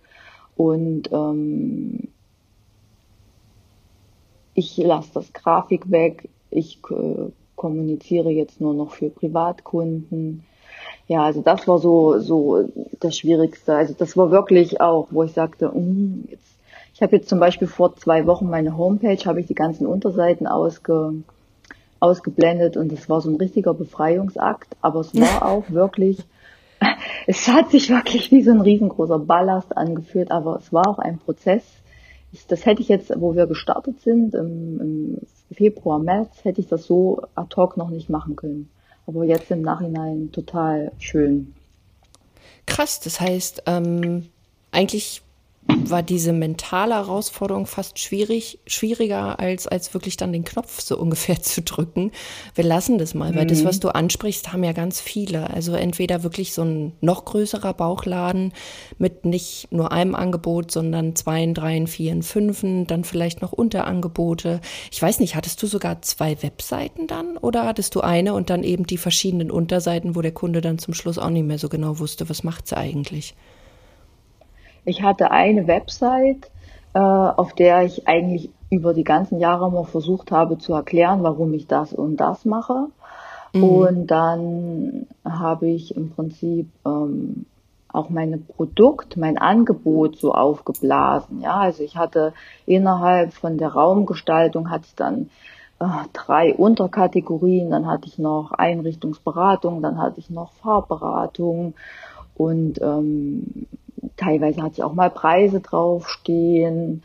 und 0.55 1.11
ähm, 1.11 2.07
ich 4.53 4.77
lasse 4.77 5.11
das 5.13 5.31
Grafik 5.31 5.91
weg, 5.91 6.29
ich 6.49 6.79
äh, 6.89 7.31
kommuniziere 7.55 8.31
jetzt 8.31 8.59
nur 8.59 8.73
noch 8.73 8.91
für 8.91 9.09
Privatkunden. 9.09 10.43
Ja, 11.07 11.23
also 11.23 11.41
das 11.41 11.67
war 11.67 11.77
so 11.77 12.19
so 12.19 12.67
das 12.99 13.15
Schwierigste. 13.17 13.75
Also 13.75 13.93
das 13.93 14.17
war 14.17 14.31
wirklich 14.31 14.81
auch, 14.81 15.07
wo 15.11 15.23
ich 15.23 15.33
sagte, 15.33 15.69
mm, 15.69 16.27
jetzt 16.29 16.57
ich 17.01 17.03
habe 17.03 17.15
jetzt 17.15 17.29
zum 17.29 17.39
Beispiel 17.39 17.67
vor 17.67 17.95
zwei 17.95 18.27
Wochen 18.27 18.47
meine 18.47 18.77
Homepage, 18.77 19.25
habe 19.25 19.39
ich 19.39 19.47
die 19.47 19.55
ganzen 19.55 19.87
Unterseiten 19.87 20.45
ausge, 20.45 21.15
ausgeblendet 21.99 22.77
und 22.77 22.91
das 22.91 23.09
war 23.09 23.21
so 23.21 23.31
ein 23.31 23.37
richtiger 23.37 23.73
Befreiungsakt, 23.73 24.77
aber 24.81 24.99
es 24.99 25.15
war 25.15 25.43
auch 25.49 25.71
wirklich, 25.71 26.19
es 27.25 27.47
hat 27.47 27.71
sich 27.71 27.89
wirklich 27.89 28.31
wie 28.31 28.43
so 28.43 28.51
ein 28.51 28.61
riesengroßer 28.61 29.17
Ballast 29.17 29.75
angefühlt, 29.75 30.29
aber 30.29 30.57
es 30.57 30.71
war 30.71 30.87
auch 30.87 30.99
ein 30.99 31.17
Prozess. 31.17 31.63
Ich, 32.33 32.45
das 32.45 32.67
hätte 32.67 32.83
ich 32.83 32.87
jetzt, 32.87 33.11
wo 33.19 33.33
wir 33.33 33.47
gestartet 33.47 33.99
sind, 34.01 34.35
im, 34.35 34.79
im 34.79 35.17
Februar, 35.55 35.97
März, 35.97 36.43
hätte 36.43 36.61
ich 36.61 36.67
das 36.67 36.85
so 36.85 37.23
ad 37.33 37.55
hoc 37.55 37.77
noch 37.77 37.89
nicht 37.89 38.11
machen 38.11 38.35
können. 38.35 38.69
Aber 39.07 39.23
jetzt 39.23 39.49
im 39.49 39.63
Nachhinein 39.63 40.31
total 40.31 40.91
schön. 40.99 41.55
Krass, 42.67 42.99
das 42.99 43.19
heißt, 43.19 43.63
ähm, 43.65 44.27
eigentlich 44.71 45.23
war 45.67 46.01
diese 46.03 46.33
mentale 46.33 46.95
Herausforderung 46.95 47.65
fast 47.65 47.99
schwierig, 47.99 48.59
schwieriger 48.65 49.39
als, 49.39 49.67
als 49.67 49.93
wirklich 49.93 50.17
dann 50.17 50.33
den 50.33 50.43
Knopf 50.43 50.81
so 50.81 50.97
ungefähr 50.97 51.39
zu 51.41 51.61
drücken. 51.61 52.11
Wir 52.55 52.63
lassen 52.63 52.97
das 52.97 53.13
mal, 53.13 53.31
mhm. 53.31 53.35
weil 53.35 53.45
das, 53.45 53.63
was 53.63 53.79
du 53.79 53.89
ansprichst, 53.89 54.51
haben 54.51 54.63
ja 54.63 54.73
ganz 54.73 54.99
viele. 54.99 55.49
Also 55.49 55.73
entweder 55.73 56.23
wirklich 56.23 56.53
so 56.53 56.63
ein 56.63 56.93
noch 57.01 57.25
größerer 57.25 57.73
Bauchladen 57.73 58.53
mit 58.97 59.25
nicht 59.25 59.67
nur 59.71 59.91
einem 59.91 60.15
Angebot, 60.15 60.71
sondern 60.71 61.15
zwei, 61.15 61.45
drei, 61.53 61.85
vier, 61.87 62.21
fünf, 62.23 62.61
dann 62.87 63.03
vielleicht 63.03 63.41
noch 63.41 63.51
Unterangebote. 63.53 64.61
Ich 64.91 65.01
weiß 65.01 65.19
nicht, 65.19 65.35
hattest 65.35 65.61
du 65.63 65.67
sogar 65.67 66.01
zwei 66.01 66.41
Webseiten 66.43 67.07
dann 67.07 67.37
oder 67.37 67.65
hattest 67.65 67.95
du 67.95 68.01
eine 68.01 68.33
und 68.33 68.49
dann 68.49 68.63
eben 68.63 68.85
die 68.85 68.97
verschiedenen 68.97 69.51
Unterseiten, 69.51 70.15
wo 70.15 70.21
der 70.21 70.33
Kunde 70.33 70.61
dann 70.61 70.79
zum 70.79 70.93
Schluss 70.93 71.17
auch 71.17 71.29
nicht 71.29 71.45
mehr 71.45 71.59
so 71.59 71.69
genau 71.69 71.99
wusste, 71.99 72.29
was 72.29 72.43
macht 72.43 72.67
sie 72.67 72.77
eigentlich? 72.77 73.35
Ich 74.85 75.03
hatte 75.03 75.31
eine 75.31 75.67
Website, 75.67 76.49
äh, 76.93 76.99
auf 76.99 77.53
der 77.53 77.83
ich 77.83 78.07
eigentlich 78.07 78.49
über 78.69 78.93
die 78.93 79.03
ganzen 79.03 79.39
Jahre 79.39 79.67
immer 79.67 79.83
versucht 79.83 80.31
habe 80.31 80.57
zu 80.57 80.73
erklären, 80.73 81.23
warum 81.23 81.53
ich 81.53 81.67
das 81.67 81.93
und 81.93 82.17
das 82.17 82.45
mache. 82.45 82.87
Mhm. 83.53 83.63
Und 83.63 84.07
dann 84.07 85.07
habe 85.25 85.67
ich 85.67 85.95
im 85.95 86.09
Prinzip 86.09 86.69
ähm, 86.85 87.45
auch 87.89 88.09
mein 88.09 88.45
Produkt, 88.45 89.17
mein 89.17 89.37
Angebot 89.37 90.17
so 90.17 90.33
aufgeblasen. 90.33 91.41
Ja, 91.41 91.55
also 91.57 91.83
ich 91.83 91.97
hatte 91.97 92.33
innerhalb 92.65 93.33
von 93.33 93.57
der 93.57 93.69
Raumgestaltung 93.69 94.69
hatte 94.69 94.85
ich 94.87 94.95
dann 94.95 95.29
äh, 95.79 95.85
drei 96.13 96.53
Unterkategorien, 96.53 97.71
dann 97.71 97.87
hatte 97.87 98.07
ich 98.07 98.17
noch 98.17 98.51
Einrichtungsberatung, 98.53 99.81
dann 99.81 99.97
hatte 99.97 100.19
ich 100.19 100.29
noch 100.29 100.53
Farbberatung 100.53 101.73
und 102.35 102.81
ähm, 102.81 103.67
teilweise 104.17 104.61
hatte 104.61 104.75
ich 104.75 104.83
auch 104.83 104.93
mal 104.93 105.09
Preise 105.09 105.59
draufstehen. 105.59 107.03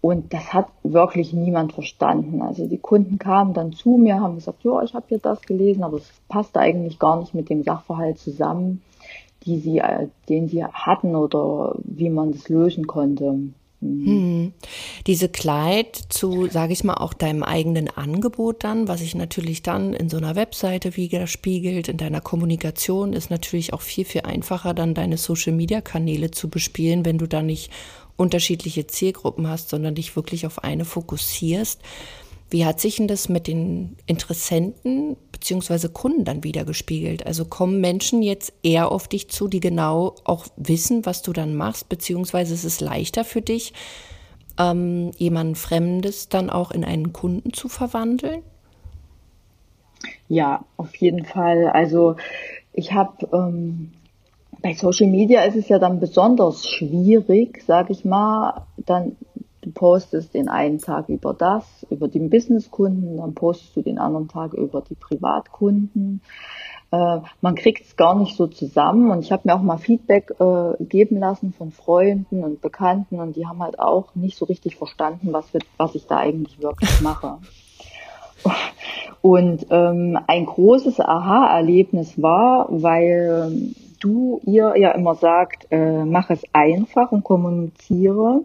Und 0.00 0.34
das 0.34 0.52
hat 0.52 0.66
wirklich 0.82 1.32
niemand 1.32 1.74
verstanden. 1.74 2.42
Also 2.42 2.66
die 2.66 2.78
Kunden 2.78 3.18
kamen 3.18 3.54
dann 3.54 3.72
zu 3.72 3.98
mir, 3.98 4.20
haben 4.20 4.34
gesagt, 4.34 4.64
ja, 4.64 4.82
ich 4.82 4.94
habe 4.94 5.06
hier 5.08 5.18
das 5.18 5.42
gelesen, 5.42 5.84
aber 5.84 5.98
es 5.98 6.10
passte 6.28 6.58
eigentlich 6.58 6.98
gar 6.98 7.20
nicht 7.20 7.34
mit 7.34 7.48
dem 7.48 7.62
Sachverhalt 7.62 8.18
zusammen, 8.18 8.82
die 9.44 9.58
sie, 9.58 9.78
äh, 9.78 10.08
den 10.28 10.48
sie 10.48 10.64
hatten 10.64 11.14
oder 11.14 11.76
wie 11.84 12.10
man 12.10 12.32
das 12.32 12.48
lösen 12.48 12.88
konnte. 12.88 13.38
Hm. 13.82 14.52
Diese 15.08 15.28
Kleid 15.28 16.00
zu, 16.08 16.46
sage 16.48 16.72
ich 16.72 16.84
mal, 16.84 16.94
auch 16.94 17.14
deinem 17.14 17.42
eigenen 17.42 17.88
Angebot 17.88 18.62
dann, 18.62 18.86
was 18.86 19.00
sich 19.00 19.16
natürlich 19.16 19.62
dann 19.62 19.92
in 19.92 20.08
so 20.08 20.18
einer 20.18 20.36
Webseite 20.36 20.96
widerspiegelt, 20.96 21.88
in 21.88 21.96
deiner 21.96 22.20
Kommunikation, 22.20 23.12
ist 23.12 23.30
natürlich 23.30 23.72
auch 23.72 23.80
viel, 23.80 24.04
viel 24.04 24.20
einfacher, 24.20 24.72
dann 24.72 24.94
deine 24.94 25.18
Social-Media-Kanäle 25.18 26.30
zu 26.30 26.48
bespielen, 26.48 27.04
wenn 27.04 27.18
du 27.18 27.26
da 27.26 27.42
nicht 27.42 27.72
unterschiedliche 28.16 28.86
Zielgruppen 28.86 29.48
hast, 29.48 29.70
sondern 29.70 29.96
dich 29.96 30.14
wirklich 30.14 30.46
auf 30.46 30.62
eine 30.62 30.84
fokussierst. 30.84 31.80
Wie 32.50 32.64
hat 32.64 32.80
sich 32.80 32.96
denn 32.96 33.08
das 33.08 33.28
mit 33.28 33.48
den 33.48 33.96
Interessenten 34.06 35.16
bzw. 35.42 35.88
Kunden 35.88 36.24
dann 36.24 36.44
wieder 36.44 36.64
gespiegelt? 36.64 37.26
Also 37.26 37.44
kommen 37.44 37.80
Menschen 37.80 38.22
jetzt 38.22 38.52
eher 38.62 38.90
auf 38.90 39.08
dich 39.08 39.28
zu, 39.28 39.48
die 39.48 39.60
genau 39.60 40.14
auch 40.24 40.46
wissen, 40.56 41.04
was 41.04 41.22
du 41.22 41.32
dann 41.32 41.54
machst, 41.54 41.88
beziehungsweise 41.88 42.54
ist 42.54 42.64
es 42.64 42.80
leichter 42.80 43.24
für 43.24 43.42
dich, 43.42 43.72
ähm, 44.58 45.10
jemanden 45.16 45.54
Fremdes 45.54 46.28
dann 46.28 46.50
auch 46.50 46.70
in 46.70 46.84
einen 46.84 47.12
Kunden 47.12 47.52
zu 47.52 47.68
verwandeln? 47.68 48.42
Ja, 50.28 50.64
auf 50.76 50.94
jeden 50.96 51.24
Fall. 51.24 51.68
Also 51.68 52.16
ich 52.72 52.92
habe 52.92 53.28
ähm, 53.32 53.92
bei 54.62 54.74
Social 54.74 55.08
Media 55.08 55.42
ist 55.42 55.56
es 55.56 55.68
ja 55.68 55.78
dann 55.78 56.00
besonders 56.00 56.66
schwierig, 56.68 57.62
sage 57.66 57.92
ich 57.92 58.04
mal, 58.04 58.66
dann 58.76 59.16
Du 59.62 59.70
postest 59.70 60.34
den 60.34 60.48
einen 60.48 60.78
Tag 60.78 61.08
über 61.08 61.34
das, 61.34 61.86
über 61.88 62.08
den 62.08 62.30
Businesskunden, 62.30 63.16
dann 63.16 63.34
postest 63.34 63.76
du 63.76 63.82
den 63.82 63.98
anderen 63.98 64.26
Tag 64.26 64.54
über 64.54 64.80
die 64.82 64.96
Privatkunden. 64.96 66.20
Äh, 66.90 67.20
man 67.40 67.54
kriegt 67.54 67.86
es 67.86 67.96
gar 67.96 68.18
nicht 68.18 68.36
so 68.36 68.48
zusammen 68.48 69.12
und 69.12 69.20
ich 69.20 69.30
habe 69.30 69.42
mir 69.44 69.54
auch 69.54 69.62
mal 69.62 69.78
Feedback 69.78 70.34
äh, 70.40 70.84
geben 70.84 71.18
lassen 71.20 71.52
von 71.52 71.70
Freunden 71.70 72.42
und 72.42 72.60
Bekannten 72.60 73.20
und 73.20 73.36
die 73.36 73.46
haben 73.46 73.62
halt 73.62 73.78
auch 73.78 74.16
nicht 74.16 74.36
so 74.36 74.46
richtig 74.46 74.76
verstanden, 74.76 75.32
was, 75.32 75.54
wir, 75.54 75.60
was 75.76 75.94
ich 75.94 76.06
da 76.06 76.18
eigentlich 76.18 76.60
wirklich 76.60 77.00
mache. 77.00 77.38
Und 79.20 79.66
ähm, 79.70 80.18
ein 80.26 80.46
großes 80.46 80.98
Aha-Erlebnis 80.98 82.20
war, 82.20 82.66
weil 82.68 83.70
du 84.00 84.40
ihr 84.44 84.74
ja 84.76 84.90
immer 84.90 85.14
sagt, 85.14 85.68
äh, 85.70 86.04
mach 86.04 86.30
es 86.30 86.42
einfach 86.52 87.12
und 87.12 87.22
kommuniziere. 87.22 88.44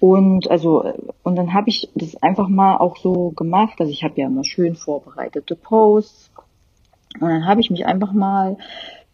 Und 0.00 0.50
also 0.50 0.84
und 1.22 1.36
dann 1.36 1.54
habe 1.54 1.70
ich 1.70 1.90
das 1.94 2.16
einfach 2.22 2.48
mal 2.48 2.76
auch 2.76 2.96
so 2.96 3.30
gemacht. 3.30 3.80
Also 3.80 3.90
ich 3.90 4.04
habe 4.04 4.20
ja 4.20 4.26
immer 4.26 4.44
schön 4.44 4.74
vorbereitete 4.76 5.56
Posts. 5.56 6.30
Und 7.20 7.28
dann 7.28 7.46
habe 7.46 7.60
ich 7.60 7.70
mich 7.70 7.86
einfach 7.86 8.12
mal 8.12 8.58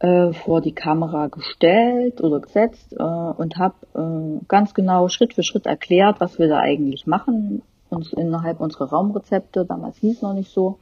äh, 0.00 0.32
vor 0.32 0.60
die 0.60 0.74
Kamera 0.74 1.28
gestellt 1.28 2.20
oder 2.20 2.40
gesetzt 2.40 2.92
äh, 2.92 3.02
und 3.02 3.56
habe 3.56 3.74
äh, 3.94 4.44
ganz 4.46 4.74
genau 4.74 5.08
Schritt 5.08 5.34
für 5.34 5.42
Schritt 5.42 5.66
erklärt, 5.66 6.20
was 6.20 6.38
wir 6.38 6.48
da 6.48 6.58
eigentlich 6.58 7.06
machen 7.06 7.62
uns 7.94 8.12
innerhalb 8.12 8.60
unserer 8.60 8.90
Raumrezepte. 8.90 9.64
Damals 9.64 9.96
hieß 9.98 10.22
noch 10.22 10.34
nicht 10.34 10.52
so. 10.52 10.78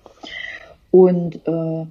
Und 0.91 1.47
äh, 1.47 1.87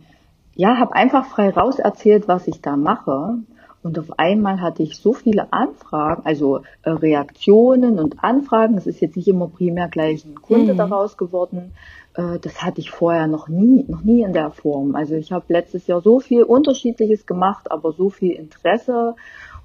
ja, 0.55 0.77
habe 0.77 0.95
einfach 0.95 1.25
frei 1.25 1.49
raus 1.49 1.79
erzählt, 1.79 2.27
was 2.27 2.47
ich 2.47 2.61
da 2.61 2.75
mache. 2.75 3.35
Und 3.83 3.97
auf 3.97 4.19
einmal 4.19 4.61
hatte 4.61 4.83
ich 4.83 4.97
so 4.97 5.13
viele 5.13 5.51
Anfragen, 5.51 6.21
also 6.25 6.61
äh, 6.83 6.91
Reaktionen 6.91 7.99
und 7.99 8.23
Anfragen. 8.23 8.77
Es 8.77 8.85
ist 8.85 9.01
jetzt 9.01 9.15
nicht 9.15 9.27
immer 9.27 9.47
primär 9.47 9.87
gleich 9.87 10.23
ein 10.23 10.35
Kunde 10.35 10.73
mhm. 10.73 10.77
daraus 10.77 11.17
geworden. 11.17 11.71
Äh, 12.15 12.39
das 12.39 12.61
hatte 12.61 12.79
ich 12.79 12.91
vorher 12.91 13.27
noch 13.27 13.47
nie, 13.47 13.83
noch 13.87 14.01
nie 14.01 14.21
in 14.21 14.33
der 14.33 14.51
Form. 14.51 14.95
Also 14.95 15.15
ich 15.15 15.31
habe 15.31 15.45
letztes 15.47 15.87
Jahr 15.87 16.01
so 16.01 16.19
viel 16.19 16.43
Unterschiedliches 16.43 17.25
gemacht, 17.25 17.71
aber 17.71 17.91
so 17.93 18.09
viel 18.09 18.33
Interesse 18.33 19.15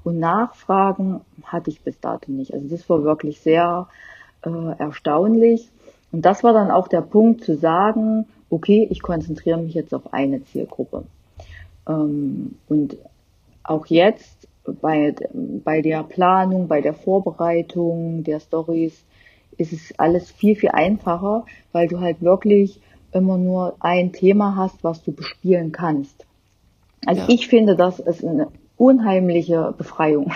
und 0.02 0.18
Nachfragen 0.18 1.20
hatte 1.44 1.70
ich 1.70 1.82
bis 1.82 2.00
dato 2.00 2.30
nicht. 2.30 2.54
Also 2.54 2.68
das 2.68 2.88
war 2.88 3.02
wirklich 3.04 3.40
sehr 3.40 3.88
äh, 4.42 4.78
erstaunlich. 4.78 5.68
Und 6.12 6.24
das 6.24 6.42
war 6.42 6.52
dann 6.52 6.70
auch 6.70 6.88
der 6.88 7.02
Punkt 7.02 7.44
zu 7.44 7.56
sagen, 7.56 8.26
okay, 8.48 8.86
ich 8.90 9.02
konzentriere 9.02 9.58
mich 9.58 9.74
jetzt 9.74 9.92
auf 9.92 10.14
eine 10.14 10.44
Zielgruppe. 10.44 11.02
Ähm, 11.88 12.54
und 12.68 12.96
auch 13.68 13.86
jetzt 13.86 14.48
bei, 14.82 15.14
bei 15.32 15.82
der 15.82 16.02
Planung, 16.02 16.68
bei 16.68 16.80
der 16.80 16.94
Vorbereitung 16.94 18.24
der 18.24 18.40
Stories 18.40 19.04
ist 19.58 19.72
es 19.72 19.98
alles 19.98 20.30
viel, 20.30 20.56
viel 20.56 20.70
einfacher, 20.70 21.44
weil 21.72 21.88
du 21.88 22.00
halt 22.00 22.20
wirklich 22.22 22.80
immer 23.12 23.38
nur 23.38 23.76
ein 23.80 24.12
Thema 24.12 24.56
hast, 24.56 24.84
was 24.84 25.02
du 25.02 25.12
bespielen 25.12 25.72
kannst. 25.72 26.26
Also 27.06 27.22
ja. 27.22 27.28
ich 27.28 27.48
finde, 27.48 27.76
das 27.76 27.98
ist 27.98 28.24
eine 28.24 28.48
unheimliche 28.76 29.74
Befreiung. 29.76 30.32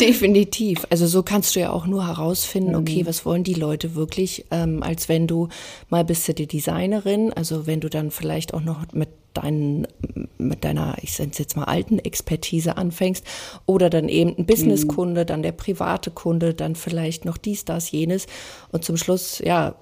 Definitiv. 0.00 0.86
Also 0.90 1.06
so 1.06 1.22
kannst 1.22 1.54
du 1.54 1.60
ja 1.60 1.70
auch 1.70 1.86
nur 1.86 2.06
herausfinden, 2.06 2.74
okay, 2.74 3.02
mhm. 3.02 3.06
was 3.06 3.24
wollen 3.24 3.44
die 3.44 3.54
Leute 3.54 3.94
wirklich, 3.94 4.44
ähm, 4.50 4.82
als 4.82 5.08
wenn 5.08 5.26
du 5.26 5.48
mal 5.90 6.04
bist 6.04 6.26
du 6.28 6.34
die 6.34 6.46
Designerin, 6.46 7.32
also 7.32 7.66
wenn 7.66 7.80
du 7.80 7.88
dann 7.88 8.10
vielleicht 8.10 8.54
auch 8.54 8.62
noch 8.62 8.80
mit 8.92 9.08
deinen, 9.34 9.86
mit 10.38 10.64
deiner, 10.64 10.96
ich 11.00 11.18
nenne 11.18 11.32
es 11.32 11.38
jetzt 11.38 11.56
mal 11.56 11.64
alten 11.64 11.98
Expertise 11.98 12.76
anfängst 12.76 13.24
oder 13.66 13.90
dann 13.90 14.08
eben 14.08 14.36
ein 14.36 14.46
Businesskunde, 14.46 15.22
mhm. 15.22 15.26
dann 15.26 15.42
der 15.42 15.52
private 15.52 16.10
Kunde, 16.10 16.54
dann 16.54 16.74
vielleicht 16.74 17.24
noch 17.24 17.38
dies, 17.38 17.64
das, 17.64 17.90
jenes 17.90 18.26
und 18.70 18.84
zum 18.84 18.96
Schluss, 18.96 19.38
ja, 19.38 19.76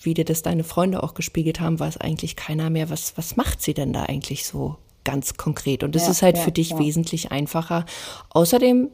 wie 0.00 0.14
dir 0.14 0.24
das 0.24 0.42
deine 0.42 0.64
Freunde 0.64 1.02
auch 1.02 1.14
gespiegelt 1.14 1.60
haben, 1.60 1.78
weiß 1.78 1.98
eigentlich 1.98 2.36
keiner 2.36 2.70
mehr, 2.70 2.90
was, 2.90 3.16
was 3.16 3.36
macht 3.36 3.62
sie 3.62 3.74
denn 3.74 3.92
da 3.92 4.04
eigentlich 4.04 4.46
so 4.46 4.76
ganz 5.04 5.36
konkret? 5.36 5.82
Und 5.84 5.94
das 5.94 6.04
ja, 6.04 6.10
ist 6.10 6.22
halt 6.22 6.36
ja, 6.36 6.42
für 6.42 6.52
dich 6.52 6.70
ja. 6.70 6.78
wesentlich 6.78 7.32
einfacher. 7.32 7.86
Außerdem 8.30 8.90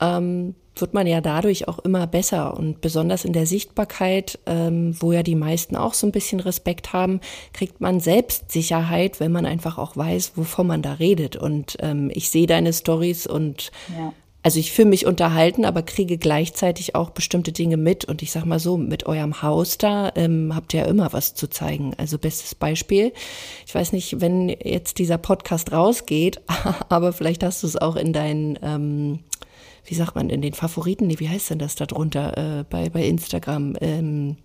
ähm, 0.00 0.54
wird 0.80 0.94
man 0.94 1.06
ja 1.06 1.20
dadurch 1.20 1.68
auch 1.68 1.78
immer 1.80 2.06
besser 2.06 2.56
und 2.56 2.80
besonders 2.80 3.24
in 3.24 3.32
der 3.32 3.46
Sichtbarkeit, 3.46 4.38
ähm, 4.46 4.94
wo 5.00 5.12
ja 5.12 5.22
die 5.22 5.34
meisten 5.34 5.76
auch 5.76 5.94
so 5.94 6.06
ein 6.06 6.12
bisschen 6.12 6.40
Respekt 6.40 6.92
haben, 6.92 7.20
kriegt 7.52 7.80
man 7.80 8.00
Selbstsicherheit, 8.00 9.20
wenn 9.20 9.32
man 9.32 9.46
einfach 9.46 9.78
auch 9.78 9.96
weiß, 9.96 10.32
wovon 10.36 10.66
man 10.66 10.82
da 10.82 10.94
redet. 10.94 11.36
Und 11.36 11.76
ähm, 11.80 12.10
ich 12.12 12.30
sehe 12.30 12.46
deine 12.46 12.72
Stories 12.72 13.26
und 13.26 13.70
ja. 13.96 14.12
also 14.42 14.58
ich 14.58 14.72
fühle 14.72 14.88
mich 14.88 15.06
unterhalten, 15.06 15.64
aber 15.64 15.82
kriege 15.82 16.18
gleichzeitig 16.18 16.94
auch 16.94 17.10
bestimmte 17.10 17.52
Dinge 17.52 17.76
mit. 17.76 18.04
Und 18.04 18.22
ich 18.22 18.30
sag 18.30 18.44
mal 18.44 18.60
so, 18.60 18.76
mit 18.76 19.06
eurem 19.06 19.42
Haus 19.42 19.78
da 19.78 20.12
ähm, 20.14 20.54
habt 20.54 20.74
ihr 20.74 20.80
ja 20.80 20.86
immer 20.86 21.12
was 21.12 21.34
zu 21.34 21.48
zeigen. 21.48 21.94
Also 21.96 22.18
bestes 22.18 22.54
Beispiel. 22.54 23.12
Ich 23.66 23.74
weiß 23.74 23.92
nicht, 23.92 24.20
wenn 24.20 24.48
jetzt 24.48 24.98
dieser 24.98 25.18
Podcast 25.18 25.72
rausgeht, 25.72 26.40
aber 26.88 27.12
vielleicht 27.12 27.42
hast 27.42 27.62
du 27.62 27.66
es 27.66 27.76
auch 27.76 27.96
in 27.96 28.12
deinen 28.12 28.58
ähm, 28.62 29.20
wie 29.88 29.94
sagt 29.94 30.14
man, 30.14 30.30
in 30.30 30.42
den 30.42 30.54
Favoriten, 30.54 31.06
nee, 31.06 31.18
wie 31.18 31.28
heißt 31.28 31.50
denn 31.50 31.58
das 31.58 31.74
da 31.74 31.86
drunter 31.86 32.60
äh, 32.60 32.64
bei, 32.68 32.90
bei 32.90 33.04
Instagram? 33.04 33.74
Ähm, 33.80 34.36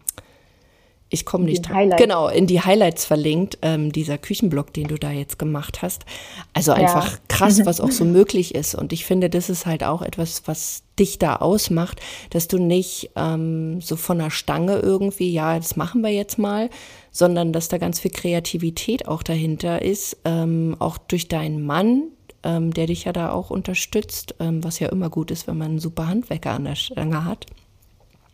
ich 1.13 1.25
komme 1.25 1.45
nicht 1.45 1.69
dran. 1.69 1.91
Genau, 1.91 2.27
in 2.27 2.47
die 2.47 2.61
Highlights 2.61 3.05
verlinkt, 3.05 3.59
ähm, 3.61 3.91
dieser 3.91 4.17
Küchenblock, 4.17 4.73
den 4.73 4.87
du 4.87 4.95
da 4.95 5.11
jetzt 5.11 5.37
gemacht 5.37 5.83
hast. 5.83 6.05
Also 6.53 6.71
einfach 6.71 7.11
ja. 7.11 7.17
krass, 7.27 7.61
was 7.65 7.79
auch 7.81 7.91
so 7.91 8.03
möglich 8.03 8.55
ist. 8.55 8.73
Und 8.73 8.91
ich 8.93 9.05
finde, 9.05 9.29
das 9.29 9.49
ist 9.49 9.67
halt 9.67 9.83
auch 9.83 10.01
etwas, 10.01 10.43
was 10.47 10.81
dich 10.97 11.19
da 11.19 11.35
ausmacht, 11.35 12.01
dass 12.31 12.47
du 12.47 12.57
nicht 12.57 13.11
ähm, 13.15 13.79
so 13.79 13.95
von 13.95 14.17
der 14.17 14.31
Stange 14.31 14.79
irgendwie, 14.79 15.31
ja, 15.31 15.57
das 15.57 15.75
machen 15.75 16.01
wir 16.01 16.09
jetzt 16.09 16.39
mal, 16.39 16.71
sondern 17.11 17.53
dass 17.53 17.67
da 17.67 17.77
ganz 17.77 17.99
viel 17.99 18.11
Kreativität 18.11 19.07
auch 19.07 19.21
dahinter 19.21 19.83
ist, 19.83 20.17
ähm, 20.25 20.75
auch 20.79 20.97
durch 20.97 21.27
deinen 21.27 21.63
Mann, 21.63 22.05
ähm, 22.43 22.73
der 22.73 22.87
dich 22.87 23.05
ja 23.05 23.13
da 23.13 23.31
auch 23.31 23.49
unterstützt, 23.49 24.35
ähm, 24.39 24.63
was 24.63 24.79
ja 24.79 24.89
immer 24.89 25.09
gut 25.09 25.31
ist, 25.31 25.47
wenn 25.47 25.57
man 25.57 25.71
einen 25.71 25.79
super 25.79 26.07
Handwerker 26.07 26.51
an 26.51 26.65
der 26.65 26.75
Stange 26.75 27.25
hat. 27.25 27.45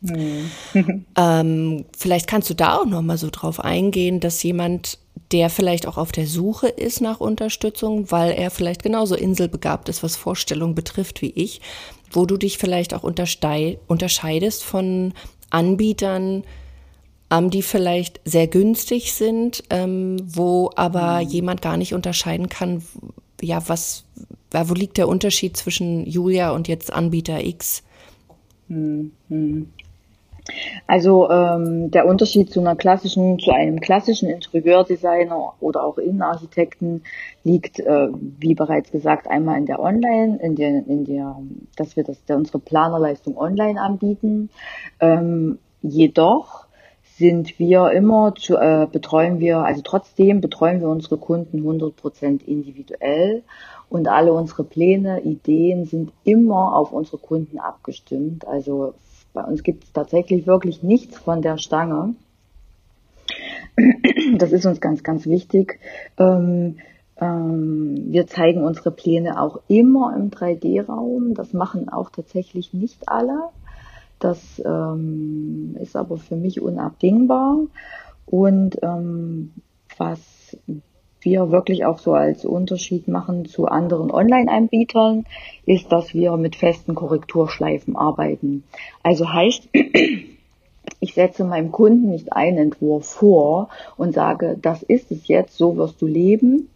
Mhm. 0.01 0.49
ähm, 1.17 1.85
vielleicht 1.97 2.27
kannst 2.27 2.49
du 2.49 2.53
da 2.53 2.77
auch 2.77 2.85
noch 2.85 3.01
mal 3.01 3.17
so 3.17 3.29
drauf 3.31 3.59
eingehen, 3.59 4.19
dass 4.19 4.41
jemand, 4.43 4.99
der 5.31 5.49
vielleicht 5.49 5.87
auch 5.87 5.97
auf 5.97 6.11
der 6.11 6.27
Suche 6.27 6.67
ist 6.67 7.01
nach 7.01 7.19
Unterstützung, 7.19 8.11
weil 8.11 8.31
er 8.31 8.49
vielleicht 8.49 8.83
genauso 8.83 9.15
inselbegabt 9.15 9.89
ist, 9.89 10.01
was 10.01 10.15
Vorstellungen 10.15 10.75
betrifft 10.75 11.21
wie 11.21 11.31
ich, 11.31 11.61
wo 12.11 12.25
du 12.25 12.37
dich 12.37 12.57
vielleicht 12.57 12.93
auch 12.93 13.03
unterscheidest 13.03 14.63
von 14.63 15.13
Anbietern, 15.51 16.43
ähm, 17.31 17.49
die 17.49 17.61
vielleicht 17.61 18.21
sehr 18.25 18.47
günstig 18.47 19.13
sind, 19.13 19.63
ähm, 19.69 20.17
wo 20.25 20.71
aber 20.75 21.21
mhm. 21.23 21.29
jemand 21.29 21.61
gar 21.61 21.77
nicht 21.77 21.93
unterscheiden 21.93 22.49
kann, 22.49 22.83
ja, 23.41 23.61
was, 23.67 24.05
wo 24.51 24.73
liegt 24.73 24.97
der 24.97 25.07
Unterschied 25.07 25.57
zwischen 25.57 26.05
Julia 26.05 26.51
und 26.51 26.67
jetzt 26.67 26.91
Anbieter 26.91 27.43
X? 27.43 27.83
Mhm. 28.67 29.11
Also 30.87 31.29
ähm, 31.29 31.91
der 31.91 32.07
Unterschied 32.07 32.51
zu 32.51 32.59
einer 32.59 32.75
klassischen, 32.75 33.39
zu 33.39 33.51
einem 33.51 33.79
klassischen 33.79 34.29
Interieurdesigner 34.29 35.53
oder 35.59 35.83
auch 35.83 35.97
Innenarchitekten 35.97 37.03
liegt, 37.43 37.79
äh, 37.79 38.07
wie 38.39 38.55
bereits 38.55 38.91
gesagt, 38.91 39.27
einmal 39.27 39.57
in 39.57 39.65
der 39.65 39.79
Online, 39.79 40.39
in 40.41 40.55
der, 40.55 40.69
in 40.87 41.05
der, 41.05 41.35
dass 41.75 41.95
wir 41.95 42.03
das, 42.03 42.17
unsere 42.29 42.59
Planerleistung 42.59 43.37
online 43.37 43.79
anbieten. 43.79 44.49
Ähm, 44.99 45.59
jedoch 45.81 46.65
sind 47.19 47.59
wir 47.59 47.91
immer 47.91 48.33
zu, 48.33 48.55
äh, 48.55 48.87
betreuen 48.91 49.39
wir, 49.39 49.59
also 49.59 49.81
trotzdem 49.83 50.39
betreuen 50.41 50.79
wir 50.79 50.87
unsere 50.87 51.17
Kunden 51.17 51.59
100% 51.59 52.43
individuell 52.45 53.43
und 53.89 54.07
alle 54.07 54.31
unsere 54.33 54.63
Pläne, 54.63 55.21
Ideen 55.21 55.85
sind 55.85 56.13
immer 56.23 56.75
auf 56.75 56.93
unsere 56.93 57.17
Kunden 57.17 57.59
abgestimmt. 57.59 58.47
Also 58.47 58.93
bei 59.33 59.43
uns 59.43 59.63
gibt 59.63 59.83
es 59.83 59.91
tatsächlich 59.91 60.47
wirklich 60.47 60.81
nichts 60.81 61.17
von 61.17 61.41
der 61.41 61.57
Stange. 61.57 62.15
Das 64.37 64.51
ist 64.51 64.65
uns 64.65 64.81
ganz, 64.81 65.03
ganz 65.03 65.25
wichtig. 65.25 65.79
Ähm, 66.17 66.77
ähm, 67.19 68.11
wir 68.11 68.27
zeigen 68.27 68.63
unsere 68.63 68.91
Pläne 68.91 69.41
auch 69.41 69.59
immer 69.67 70.15
im 70.15 70.29
3D-Raum. 70.31 71.33
Das 71.33 71.53
machen 71.53 71.89
auch 71.89 72.09
tatsächlich 72.09 72.73
nicht 72.73 73.07
alle. 73.07 73.49
Das 74.19 74.61
ähm, 74.65 75.77
ist 75.79 75.95
aber 75.95 76.17
für 76.17 76.35
mich 76.35 76.61
unabdingbar. 76.61 77.57
Und 78.25 78.77
ähm, 78.83 79.51
was 79.97 80.19
wir 81.21 81.51
wirklich 81.51 81.85
auch 81.85 81.99
so 81.99 82.13
als 82.13 82.45
Unterschied 82.45 83.07
machen 83.07 83.45
zu 83.45 83.65
anderen 83.65 84.11
Online-Anbietern, 84.11 85.25
ist, 85.65 85.91
dass 85.91 86.13
wir 86.13 86.37
mit 86.37 86.55
festen 86.55 86.95
Korrekturschleifen 86.95 87.95
arbeiten. 87.95 88.63
Also 89.03 89.31
heißt, 89.31 89.69
ich 90.99 91.13
setze 91.13 91.43
meinem 91.43 91.71
Kunden 91.71 92.09
nicht 92.09 92.33
einen 92.33 92.57
Entwurf 92.57 93.05
vor 93.05 93.69
und 93.97 94.13
sage, 94.13 94.57
das 94.61 94.83
ist 94.83 95.11
es 95.11 95.27
jetzt, 95.27 95.57
so 95.57 95.77
wirst 95.77 96.01
du 96.01 96.07
leben, 96.07 96.69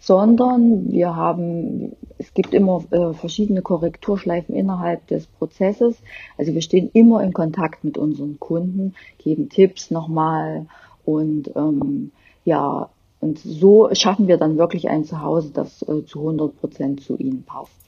sondern 0.00 0.92
wir 0.92 1.16
haben, 1.16 1.96
es 2.18 2.32
gibt 2.34 2.54
immer 2.54 2.84
äh, 2.90 3.12
verschiedene 3.14 3.62
Korrekturschleifen 3.62 4.54
innerhalb 4.54 5.06
des 5.08 5.26
Prozesses. 5.26 5.96
Also 6.38 6.54
wir 6.54 6.62
stehen 6.62 6.90
immer 6.92 7.22
in 7.22 7.32
Kontakt 7.32 7.84
mit 7.84 7.98
unseren 7.98 8.38
Kunden, 8.38 8.94
geben 9.18 9.48
Tipps 9.48 9.90
nochmal 9.90 10.66
und 11.04 11.50
ähm, 11.56 12.12
ja, 12.44 12.90
und 13.20 13.38
so 13.38 13.88
schaffen 13.92 14.28
wir 14.28 14.36
dann 14.36 14.58
wirklich 14.58 14.90
ein 14.90 15.04
Zuhause, 15.04 15.50
das 15.52 15.82
äh, 15.82 16.04
zu 16.04 16.18
100 16.20 16.60
Prozent 16.60 17.00
zu 17.00 17.16
ihnen 17.16 17.42
passt. 17.42 17.83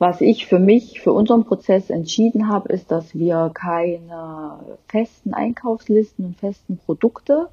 Was 0.00 0.22
ich 0.22 0.46
für 0.46 0.58
mich, 0.58 1.02
für 1.02 1.12
unseren 1.12 1.44
Prozess 1.44 1.90
entschieden 1.90 2.48
habe, 2.48 2.72
ist, 2.72 2.90
dass 2.90 3.14
wir 3.14 3.50
keine 3.52 4.58
festen 4.88 5.34
Einkaufslisten 5.34 6.24
und 6.24 6.38
festen 6.38 6.78
Produkte 6.78 7.48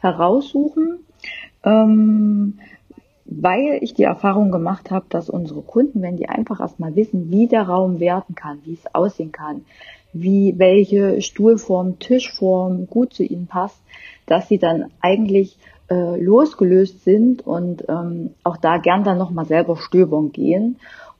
heraussuchen, 0.00 0.98
ähm, 1.64 2.58
weil 3.24 3.78
ich 3.80 3.94
die 3.94 4.02
Erfahrung 4.02 4.52
gemacht 4.52 4.90
habe, 4.90 5.06
dass 5.08 5.30
unsere 5.30 5.62
Kunden, 5.62 6.02
wenn 6.02 6.18
die 6.18 6.28
einfach 6.28 6.60
erstmal 6.60 6.94
wissen, 6.96 7.30
wie 7.30 7.46
der 7.46 7.62
Raum 7.62 7.98
werden 7.98 8.34
kann, 8.34 8.58
wie 8.66 8.74
es 8.74 8.94
aussehen 8.94 9.32
kann, 9.32 9.64
wie 10.12 10.52
welche 10.58 11.22
Stuhlform, 11.22 11.98
Tischform 11.98 12.88
gut 12.88 13.14
zu 13.14 13.24
ihnen 13.24 13.46
passt, 13.46 13.80
dass 14.26 14.48
sie 14.48 14.58
dann 14.58 14.90
eigentlich 15.00 15.56
äh, 15.88 16.20
losgelöst 16.20 17.04
sind 17.04 17.46
und 17.46 17.88
ähm, 17.88 18.34
auch 18.44 18.58
da 18.58 18.76
gern 18.76 19.02
dann 19.02 19.16
nochmal 19.16 19.46
selber 19.46 19.78
stöbern 19.78 20.30
gehen 20.32 20.76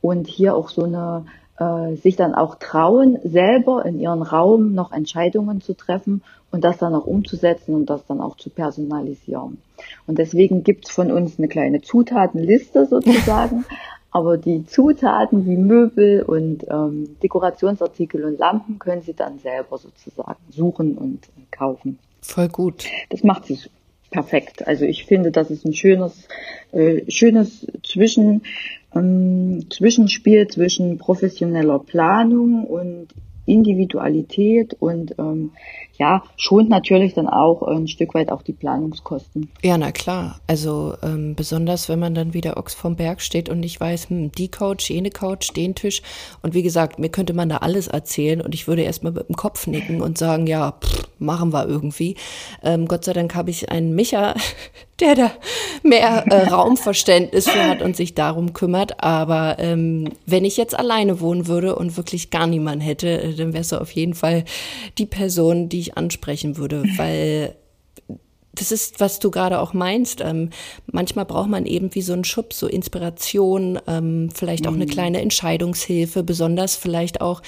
und 0.08 0.26
hier 0.26 0.54
auch 0.54 0.68
so 0.68 0.84
eine 0.84 1.24
äh, 1.58 1.96
sich 1.96 2.16
dann 2.16 2.34
auch 2.34 2.56
trauen, 2.56 3.18
selber 3.24 3.84
in 3.84 3.98
ihren 3.98 4.22
Raum 4.22 4.74
noch 4.74 4.92
Entscheidungen 4.92 5.60
zu 5.60 5.74
treffen 5.74 6.22
und 6.50 6.64
das 6.64 6.78
dann 6.78 6.94
auch 6.94 7.06
umzusetzen 7.06 7.74
und 7.74 7.90
das 7.90 8.06
dann 8.06 8.20
auch 8.20 8.36
zu 8.36 8.50
personalisieren. 8.50 9.58
Und 10.06 10.18
deswegen 10.18 10.62
gibt's 10.64 10.90
von 10.90 11.10
uns 11.10 11.38
eine 11.38 11.48
kleine 11.48 11.80
Zutatenliste 11.82 12.86
sozusagen. 12.86 13.64
Aber 14.10 14.38
die 14.38 14.64
Zutaten 14.64 15.44
wie 15.44 15.56
Möbel 15.56 16.22
und 16.22 16.64
ähm, 16.70 17.16
Dekorationsartikel 17.22 18.24
und 18.24 18.38
Lampen 18.38 18.78
können 18.78 19.02
Sie 19.02 19.12
dann 19.12 19.38
selber 19.40 19.76
sozusagen 19.76 20.40
suchen 20.48 20.96
und 20.96 21.28
kaufen. 21.50 21.98
Voll 22.22 22.48
gut. 22.48 22.86
Das 23.10 23.24
macht 23.24 23.44
sich 23.44 23.68
perfekt. 24.10 24.66
Also 24.66 24.84
ich 24.84 25.04
finde, 25.04 25.32
das 25.32 25.50
ist 25.50 25.66
ein 25.66 25.74
schönes, 25.74 26.28
äh, 26.72 27.10
schönes 27.10 27.66
Zwischen, 27.82 28.42
ähm, 28.96 29.66
Zwischenspiel 29.70 30.48
zwischen 30.48 30.98
professioneller 30.98 31.78
Planung 31.78 32.64
und 32.64 33.08
Individualität 33.46 34.76
und 34.78 35.14
ähm, 35.18 35.52
ja, 35.98 36.22
schont 36.36 36.68
natürlich 36.68 37.14
dann 37.14 37.28
auch 37.28 37.62
ein 37.62 37.88
Stück 37.88 38.14
weit 38.14 38.30
auch 38.30 38.42
die 38.42 38.52
Planungskosten. 38.52 39.50
Ja, 39.62 39.78
na 39.78 39.92
klar. 39.92 40.40
Also 40.46 40.94
ähm, 41.02 41.34
besonders, 41.34 41.88
wenn 41.88 41.98
man 41.98 42.14
dann 42.14 42.34
wieder 42.34 42.56
Ochs 42.58 42.74
vom 42.74 42.96
Berg 42.96 43.22
steht 43.22 43.48
und 43.48 43.60
nicht 43.60 43.80
weiß, 43.80 44.10
hm, 44.10 44.32
die 44.32 44.48
Couch, 44.48 44.90
jene 44.90 45.10
Couch, 45.10 45.56
den 45.56 45.74
Tisch. 45.74 46.02
Und 46.42 46.54
wie 46.54 46.62
gesagt, 46.62 46.98
mir 46.98 47.08
könnte 47.08 47.32
man 47.32 47.48
da 47.48 47.58
alles 47.58 47.88
erzählen 47.88 48.40
und 48.40 48.54
ich 48.54 48.68
würde 48.68 48.82
erstmal 48.82 49.12
mit 49.12 49.28
dem 49.28 49.36
Kopf 49.36 49.66
nicken 49.66 50.02
und 50.02 50.18
sagen, 50.18 50.46
ja, 50.46 50.72
pff, 50.72 51.08
machen 51.18 51.52
wir 51.52 51.66
irgendwie. 51.66 52.16
Ähm, 52.62 52.86
Gott 52.86 53.04
sei 53.04 53.12
Dank 53.12 53.34
habe 53.34 53.50
ich 53.50 53.70
einen 53.70 53.94
Micha, 53.94 54.34
der 55.00 55.14
da 55.14 55.30
mehr 55.82 56.24
äh, 56.26 56.48
Raumverständnis 56.48 57.48
für 57.48 57.68
hat 57.68 57.82
und 57.82 57.96
sich 57.96 58.14
darum 58.14 58.52
kümmert. 58.52 59.02
Aber 59.02 59.58
ähm, 59.58 60.10
wenn 60.26 60.44
ich 60.44 60.56
jetzt 60.56 60.78
alleine 60.78 61.20
wohnen 61.20 61.46
würde 61.46 61.76
und 61.76 61.96
wirklich 61.96 62.30
gar 62.30 62.46
niemanden 62.46 62.80
hätte, 62.80 63.22
äh, 63.22 63.35
dann 63.36 63.52
wärst 63.52 63.72
du 63.72 63.80
auf 63.80 63.90
jeden 63.92 64.14
Fall 64.14 64.44
die 64.98 65.06
Person, 65.06 65.68
die 65.68 65.80
ich 65.80 65.96
ansprechen 65.96 66.56
würde, 66.56 66.84
weil 66.96 67.54
das 68.56 68.72
ist, 68.72 69.00
was 69.00 69.18
du 69.18 69.30
gerade 69.30 69.60
auch 69.60 69.72
meinst. 69.74 70.20
Ähm, 70.20 70.50
manchmal 70.90 71.24
braucht 71.24 71.48
man 71.48 71.66
eben 71.66 71.94
wie 71.94 72.02
so 72.02 72.12
einen 72.12 72.24
Schubs, 72.24 72.58
so 72.58 72.66
Inspiration, 72.66 73.78
ähm, 73.86 74.30
vielleicht 74.34 74.66
auch 74.66 74.74
eine 74.74 74.86
mhm. 74.86 74.90
kleine 74.90 75.20
Entscheidungshilfe, 75.20 76.22
besonders 76.22 76.74
vielleicht 76.74 77.20
auch, 77.20 77.42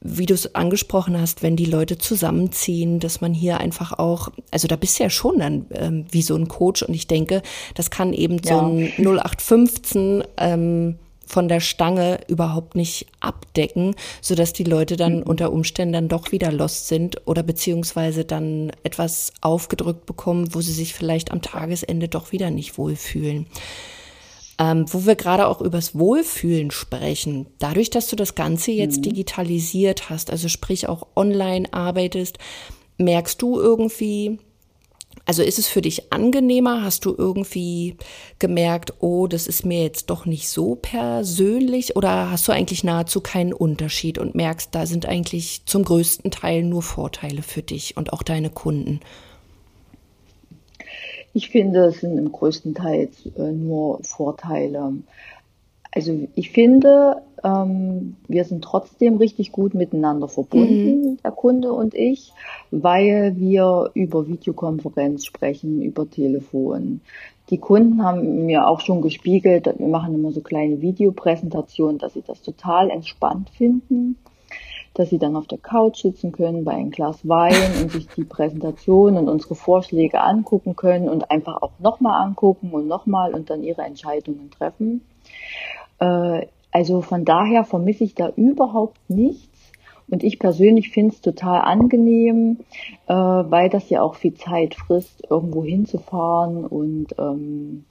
wie 0.00 0.26
du 0.26 0.34
es 0.34 0.54
angesprochen 0.54 1.20
hast, 1.20 1.42
wenn 1.42 1.56
die 1.56 1.64
Leute 1.64 1.98
zusammenziehen, 1.98 3.00
dass 3.00 3.20
man 3.20 3.34
hier 3.34 3.58
einfach 3.58 3.98
auch, 3.98 4.28
also 4.50 4.68
da 4.68 4.76
bist 4.76 4.98
du 4.98 5.04
ja 5.04 5.10
schon 5.10 5.38
dann 5.38 5.66
ähm, 5.72 6.06
wie 6.10 6.22
so 6.22 6.36
ein 6.36 6.48
Coach 6.48 6.82
und 6.82 6.94
ich 6.94 7.06
denke, 7.06 7.42
das 7.74 7.90
kann 7.90 8.12
eben 8.12 8.38
ja. 8.44 8.58
so 8.58 8.60
ein 8.60 8.92
0815 8.98 10.24
ähm, 10.36 10.98
von 11.26 11.48
der 11.48 11.60
Stange 11.60 12.20
überhaupt 12.28 12.76
nicht 12.76 13.06
abdecken, 13.20 13.94
so 14.22 14.34
dass 14.34 14.52
die 14.52 14.64
Leute 14.64 14.96
dann 14.96 15.18
mhm. 15.18 15.22
unter 15.24 15.52
Umständen 15.52 15.92
dann 15.92 16.08
doch 16.08 16.32
wieder 16.32 16.52
lost 16.52 16.88
sind 16.88 17.26
oder 17.26 17.42
beziehungsweise 17.42 18.24
dann 18.24 18.72
etwas 18.84 19.32
aufgedrückt 19.40 20.06
bekommen, 20.06 20.54
wo 20.54 20.60
sie 20.60 20.72
sich 20.72 20.94
vielleicht 20.94 21.32
am 21.32 21.42
Tagesende 21.42 22.08
doch 22.08 22.32
wieder 22.32 22.50
nicht 22.50 22.78
wohlfühlen. 22.78 23.46
Ähm, 24.58 24.86
wo 24.88 25.04
wir 25.04 25.16
gerade 25.16 25.48
auch 25.48 25.60
übers 25.60 25.98
Wohlfühlen 25.98 26.70
sprechen. 26.70 27.46
Dadurch, 27.58 27.90
dass 27.90 28.08
du 28.08 28.16
das 28.16 28.34
Ganze 28.34 28.70
jetzt 28.70 28.98
mhm. 28.98 29.02
digitalisiert 29.02 30.08
hast, 30.08 30.30
also 30.30 30.48
sprich 30.48 30.88
auch 30.88 31.08
online 31.14 31.70
arbeitest, 31.74 32.38
merkst 32.96 33.42
du 33.42 33.60
irgendwie, 33.60 34.38
also 35.26 35.42
ist 35.42 35.58
es 35.58 35.66
für 35.66 35.82
dich 35.82 36.12
angenehmer? 36.12 36.84
Hast 36.84 37.04
du 37.04 37.14
irgendwie 37.16 37.96
gemerkt, 38.38 38.94
oh, 39.00 39.26
das 39.26 39.48
ist 39.48 39.66
mir 39.66 39.82
jetzt 39.82 40.08
doch 40.08 40.24
nicht 40.24 40.48
so 40.48 40.76
persönlich? 40.76 41.96
Oder 41.96 42.30
hast 42.30 42.46
du 42.46 42.52
eigentlich 42.52 42.84
nahezu 42.84 43.20
keinen 43.20 43.52
Unterschied 43.52 44.18
und 44.18 44.36
merkst, 44.36 44.72
da 44.72 44.86
sind 44.86 45.04
eigentlich 45.04 45.62
zum 45.66 45.84
größten 45.84 46.30
Teil 46.30 46.62
nur 46.62 46.82
Vorteile 46.82 47.42
für 47.42 47.62
dich 47.62 47.96
und 47.96 48.12
auch 48.12 48.22
deine 48.22 48.50
Kunden? 48.50 49.00
Ich 51.34 51.50
finde, 51.50 51.86
es 51.86 52.00
sind 52.00 52.16
im 52.16 52.30
größten 52.30 52.74
Teil 52.74 53.10
äh, 53.36 53.50
nur 53.50 54.02
Vorteile. 54.04 54.92
Also 55.96 56.28
ich 56.34 56.50
finde, 56.50 57.22
ähm, 57.42 58.16
wir 58.28 58.44
sind 58.44 58.62
trotzdem 58.62 59.16
richtig 59.16 59.50
gut 59.50 59.72
miteinander 59.72 60.28
verbunden, 60.28 61.12
mhm. 61.12 61.18
der 61.24 61.30
Kunde 61.30 61.72
und 61.72 61.94
ich, 61.94 62.34
weil 62.70 63.36
wir 63.38 63.92
über 63.94 64.28
Videokonferenz 64.28 65.24
sprechen, 65.24 65.80
über 65.80 66.06
Telefon. 66.10 67.00
Die 67.48 67.56
Kunden 67.56 68.04
haben 68.04 68.44
mir 68.44 68.68
auch 68.68 68.80
schon 68.80 69.00
gespiegelt, 69.00 69.72
wir 69.78 69.88
machen 69.88 70.14
immer 70.14 70.32
so 70.32 70.42
kleine 70.42 70.82
Videopräsentationen, 70.82 71.96
dass 71.96 72.12
sie 72.12 72.22
das 72.26 72.42
total 72.42 72.90
entspannt 72.90 73.48
finden, 73.48 74.18
dass 74.92 75.08
sie 75.08 75.18
dann 75.18 75.34
auf 75.34 75.46
der 75.46 75.56
Couch 75.56 76.02
sitzen 76.02 76.30
können 76.30 76.66
bei 76.66 76.72
einem 76.72 76.90
Glas 76.90 77.26
Wein 77.26 77.54
und 77.80 77.90
sich 77.90 78.06
die 78.08 78.24
Präsentation 78.24 79.16
und 79.16 79.30
unsere 79.30 79.54
Vorschläge 79.54 80.20
angucken 80.20 80.76
können 80.76 81.08
und 81.08 81.30
einfach 81.30 81.62
auch 81.62 81.72
nochmal 81.78 82.22
angucken 82.22 82.72
und 82.72 82.86
nochmal 82.86 83.32
und 83.32 83.48
dann 83.48 83.62
ihre 83.62 83.80
Entscheidungen 83.80 84.50
treffen. 84.50 85.00
Äh, 85.98 86.46
also 86.72 87.00
von 87.00 87.24
daher 87.24 87.64
vermisse 87.64 88.04
ich 88.04 88.14
da 88.14 88.30
überhaupt 88.36 88.98
nichts. 89.08 89.48
Und 90.08 90.22
ich 90.22 90.38
persönlich 90.38 90.90
finde 90.90 91.14
es 91.14 91.20
total 91.20 91.62
angenehm, 91.62 92.58
äh, 93.08 93.14
weil 93.14 93.68
das 93.70 93.88
ja 93.90 94.02
auch 94.02 94.14
viel 94.14 94.34
Zeit 94.34 94.74
frisst, 94.74 95.22
irgendwo 95.28 95.64
hinzufahren 95.64 96.64
und 96.64 97.08
ähm, 97.18 97.84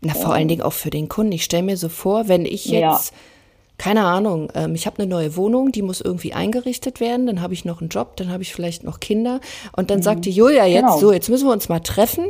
na, 0.00 0.14
vor 0.14 0.26
ähm, 0.26 0.30
allen 0.30 0.48
Dingen 0.48 0.62
auch 0.62 0.72
für 0.72 0.90
den 0.90 1.08
Kunden. 1.08 1.32
Ich 1.32 1.44
stelle 1.44 1.62
mir 1.62 1.76
so 1.76 1.88
vor, 1.88 2.28
wenn 2.28 2.44
ich 2.44 2.66
jetzt, 2.66 3.10
ja. 3.12 3.16
keine 3.78 4.04
Ahnung, 4.04 4.50
ähm, 4.54 4.74
ich 4.74 4.86
habe 4.86 4.98
eine 4.98 5.06
neue 5.06 5.36
Wohnung, 5.36 5.70
die 5.70 5.82
muss 5.82 6.00
irgendwie 6.00 6.32
eingerichtet 6.32 6.98
werden, 6.98 7.26
dann 7.26 7.40
habe 7.40 7.54
ich 7.54 7.64
noch 7.64 7.80
einen 7.80 7.88
Job, 7.88 8.16
dann 8.16 8.30
habe 8.30 8.42
ich 8.42 8.52
vielleicht 8.52 8.82
noch 8.82 8.98
Kinder 8.98 9.40
und 9.76 9.90
dann 9.90 9.98
mhm. 9.98 10.02
sagt 10.02 10.24
die 10.24 10.32
Julia 10.32 10.66
jetzt 10.66 10.82
genau. 10.82 10.98
so, 10.98 11.12
jetzt 11.12 11.28
müssen 11.28 11.46
wir 11.46 11.52
uns 11.52 11.68
mal 11.68 11.80
treffen 11.80 12.24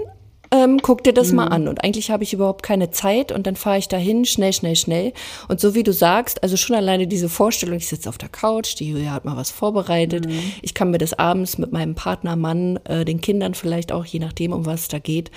ähm, 0.55 0.79
guck 0.81 1.03
dir 1.03 1.13
das 1.13 1.31
mhm. 1.31 1.37
mal 1.37 1.47
an. 1.49 1.67
Und 1.67 1.83
eigentlich 1.83 2.11
habe 2.13 2.23
ich 2.23 2.33
überhaupt 2.33 2.63
keine 2.63 2.91
Zeit 2.91 3.33
und 3.33 3.47
dann 3.47 3.57
fahre 3.57 3.79
ich 3.79 3.89
dahin, 3.89 4.25
schnell, 4.25 4.53
schnell, 4.53 4.77
schnell. 4.77 5.13
Und 5.49 5.61
so 5.61 5.75
wie 5.75 5.83
du 5.83 5.93
sagst, 5.93 6.43
also 6.45 6.57
schon 6.57 6.77
alleine 6.77 7.09
diese 7.09 7.29
Vorstellung, 7.29 7.77
ich 7.77 7.89
sitze 7.89 8.09
auf 8.09 8.19
der 8.19 8.29
Couch, 8.29 8.79
die 8.79 8.89
Julia 8.89 9.11
hat 9.11 9.25
mal 9.25 9.37
was 9.37 9.51
vorbereitet. 9.51 10.29
Mhm. 10.29 10.39
Ich 10.63 10.73
kann 10.73 10.93
mir 10.93 10.99
das 10.99 11.13
abends 11.13 11.59
mit 11.59 11.73
meinem 11.73 11.97
Partner, 11.97 12.37
Mann, 12.37 12.79
äh, 12.85 13.05
den 13.05 13.21
Kindern 13.21 13.55
vielleicht 13.55 13.91
auch, 13.91 14.05
je 14.05 14.21
nachdem, 14.21 14.53
um 14.53 14.65
was 14.65 14.83
es 14.83 14.89
da 14.89 15.01
geht, 15.01 15.33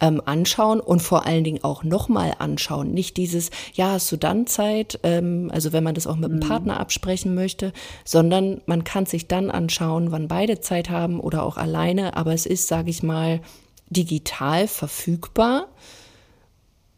ähm, 0.00 0.22
anschauen 0.24 0.80
und 0.80 1.00
vor 1.02 1.26
allen 1.26 1.44
Dingen 1.44 1.62
auch 1.62 1.84
nochmal 1.84 2.32
anschauen. 2.38 2.92
Nicht 2.92 3.18
dieses, 3.18 3.50
ja, 3.74 3.92
hast 3.92 4.10
du 4.10 4.16
dann 4.16 4.46
Zeit, 4.46 4.98
ähm, 5.02 5.50
also 5.52 5.74
wenn 5.74 5.84
man 5.84 5.94
das 5.94 6.06
auch 6.06 6.16
mit 6.16 6.30
mhm. 6.30 6.40
einem 6.40 6.48
Partner 6.48 6.80
absprechen 6.80 7.34
möchte, 7.34 7.74
sondern 8.04 8.62
man 8.64 8.84
kann 8.84 9.04
sich 9.04 9.28
dann 9.28 9.50
anschauen, 9.50 10.12
wann 10.12 10.28
beide 10.28 10.60
Zeit 10.60 10.88
haben 10.88 11.20
oder 11.20 11.42
auch 11.42 11.58
alleine. 11.58 12.16
Aber 12.16 12.32
es 12.32 12.46
ist, 12.46 12.68
sage 12.68 12.88
ich 12.88 13.02
mal, 13.02 13.40
digital 13.92 14.66
verfügbar 14.68 15.68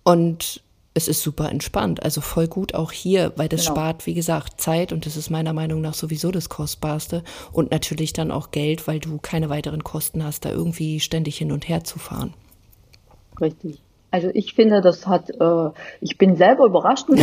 und 0.05 0.63
es 0.95 1.09
ist 1.09 1.23
super 1.23 1.51
entspannt. 1.51 2.03
Also 2.05 2.21
voll 2.21 2.47
gut 2.47 2.75
auch 2.75 2.93
hier, 2.93 3.33
weil 3.37 3.49
das 3.49 3.63
genau. 3.63 3.75
spart, 3.75 4.07
wie 4.07 4.15
gesagt, 4.15 4.61
Zeit 4.61 4.93
und 4.93 5.07
das 5.07 5.17
ist 5.17 5.29
meiner 5.29 5.53
Meinung 5.53 5.81
nach 5.81 5.95
sowieso 5.95 6.31
das 6.31 6.49
Kostbarste 6.49 7.25
und 7.53 7.73
natürlich 7.73 8.13
dann 8.13 8.31
auch 8.31 8.53
Geld, 8.53 8.87
weil 8.87 9.01
du 9.01 9.19
keine 9.19 9.51
weiteren 9.51 9.83
Kosten 9.83 10.25
hast, 10.25 10.45
da 10.45 10.51
irgendwie 10.51 11.01
ständig 11.01 11.37
hin 11.37 11.51
und 11.51 11.69
her 11.69 11.83
zu 11.83 11.99
fahren. 11.99 12.33
Richtig. 13.41 13.81
Also 14.13 14.31
ich 14.33 14.55
finde, 14.55 14.81
das 14.81 15.09
hat, 15.09 15.31
äh, 15.31 15.71
ich 16.01 16.17
bin 16.17 16.37
selber 16.37 16.67
überrascht. 16.67 17.09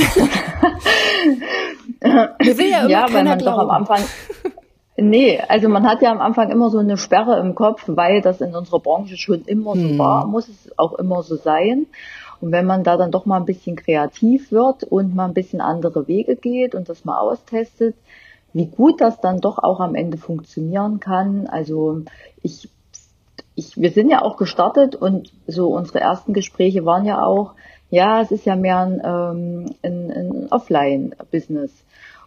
Mir 2.01 2.57
will 2.57 2.69
ja 2.69 2.87
ja, 2.87 3.05
weil 3.13 3.23
man 3.23 3.37
glauben. 3.37 3.57
doch 3.57 3.59
am 3.59 3.69
Anfang, 3.69 4.03
Nee, 4.97 5.39
also 5.47 5.69
man 5.69 5.87
hat 5.87 6.01
ja 6.01 6.11
am 6.11 6.19
Anfang 6.19 6.51
immer 6.51 6.69
so 6.69 6.79
eine 6.79 6.97
Sperre 6.97 7.39
im 7.39 7.55
Kopf, 7.55 7.83
weil 7.87 8.21
das 8.21 8.41
in 8.41 8.55
unserer 8.55 8.79
Branche 8.79 9.17
schon 9.17 9.43
immer 9.45 9.75
so 9.75 9.89
hm. 9.89 9.97
war, 9.97 10.27
muss 10.27 10.49
es 10.49 10.77
auch 10.77 10.93
immer 10.93 11.23
so 11.23 11.35
sein. 11.35 11.87
Und 12.41 12.51
wenn 12.51 12.65
man 12.65 12.83
da 12.83 12.97
dann 12.97 13.11
doch 13.11 13.25
mal 13.25 13.37
ein 13.37 13.45
bisschen 13.45 13.75
kreativ 13.75 14.51
wird 14.51 14.83
und 14.83 15.15
mal 15.15 15.25
ein 15.25 15.33
bisschen 15.33 15.61
andere 15.61 16.07
Wege 16.07 16.35
geht 16.35 16.75
und 16.75 16.89
das 16.89 17.05
mal 17.05 17.19
austestet, 17.19 17.95
wie 18.53 18.65
gut 18.65 18.99
das 18.99 19.21
dann 19.21 19.39
doch 19.39 19.59
auch 19.59 19.79
am 19.79 19.95
Ende 19.95 20.17
funktionieren 20.17 20.99
kann. 20.99 21.47
Also 21.47 22.01
ich, 22.41 22.67
ich, 23.55 23.77
wir 23.77 23.91
sind 23.91 24.09
ja 24.09 24.23
auch 24.23 24.37
gestartet 24.37 24.95
und 24.95 25.31
so 25.47 25.69
unsere 25.69 25.99
ersten 25.99 26.33
Gespräche 26.33 26.83
waren 26.83 27.05
ja 27.05 27.23
auch, 27.23 27.53
ja, 27.91 28.21
es 28.21 28.31
ist 28.31 28.45
ja 28.45 28.55
mehr 28.55 28.79
ein, 28.79 29.01
ähm, 29.03 29.65
ein, 29.83 30.11
ein 30.11 30.47
Offline-Business. 30.49 31.71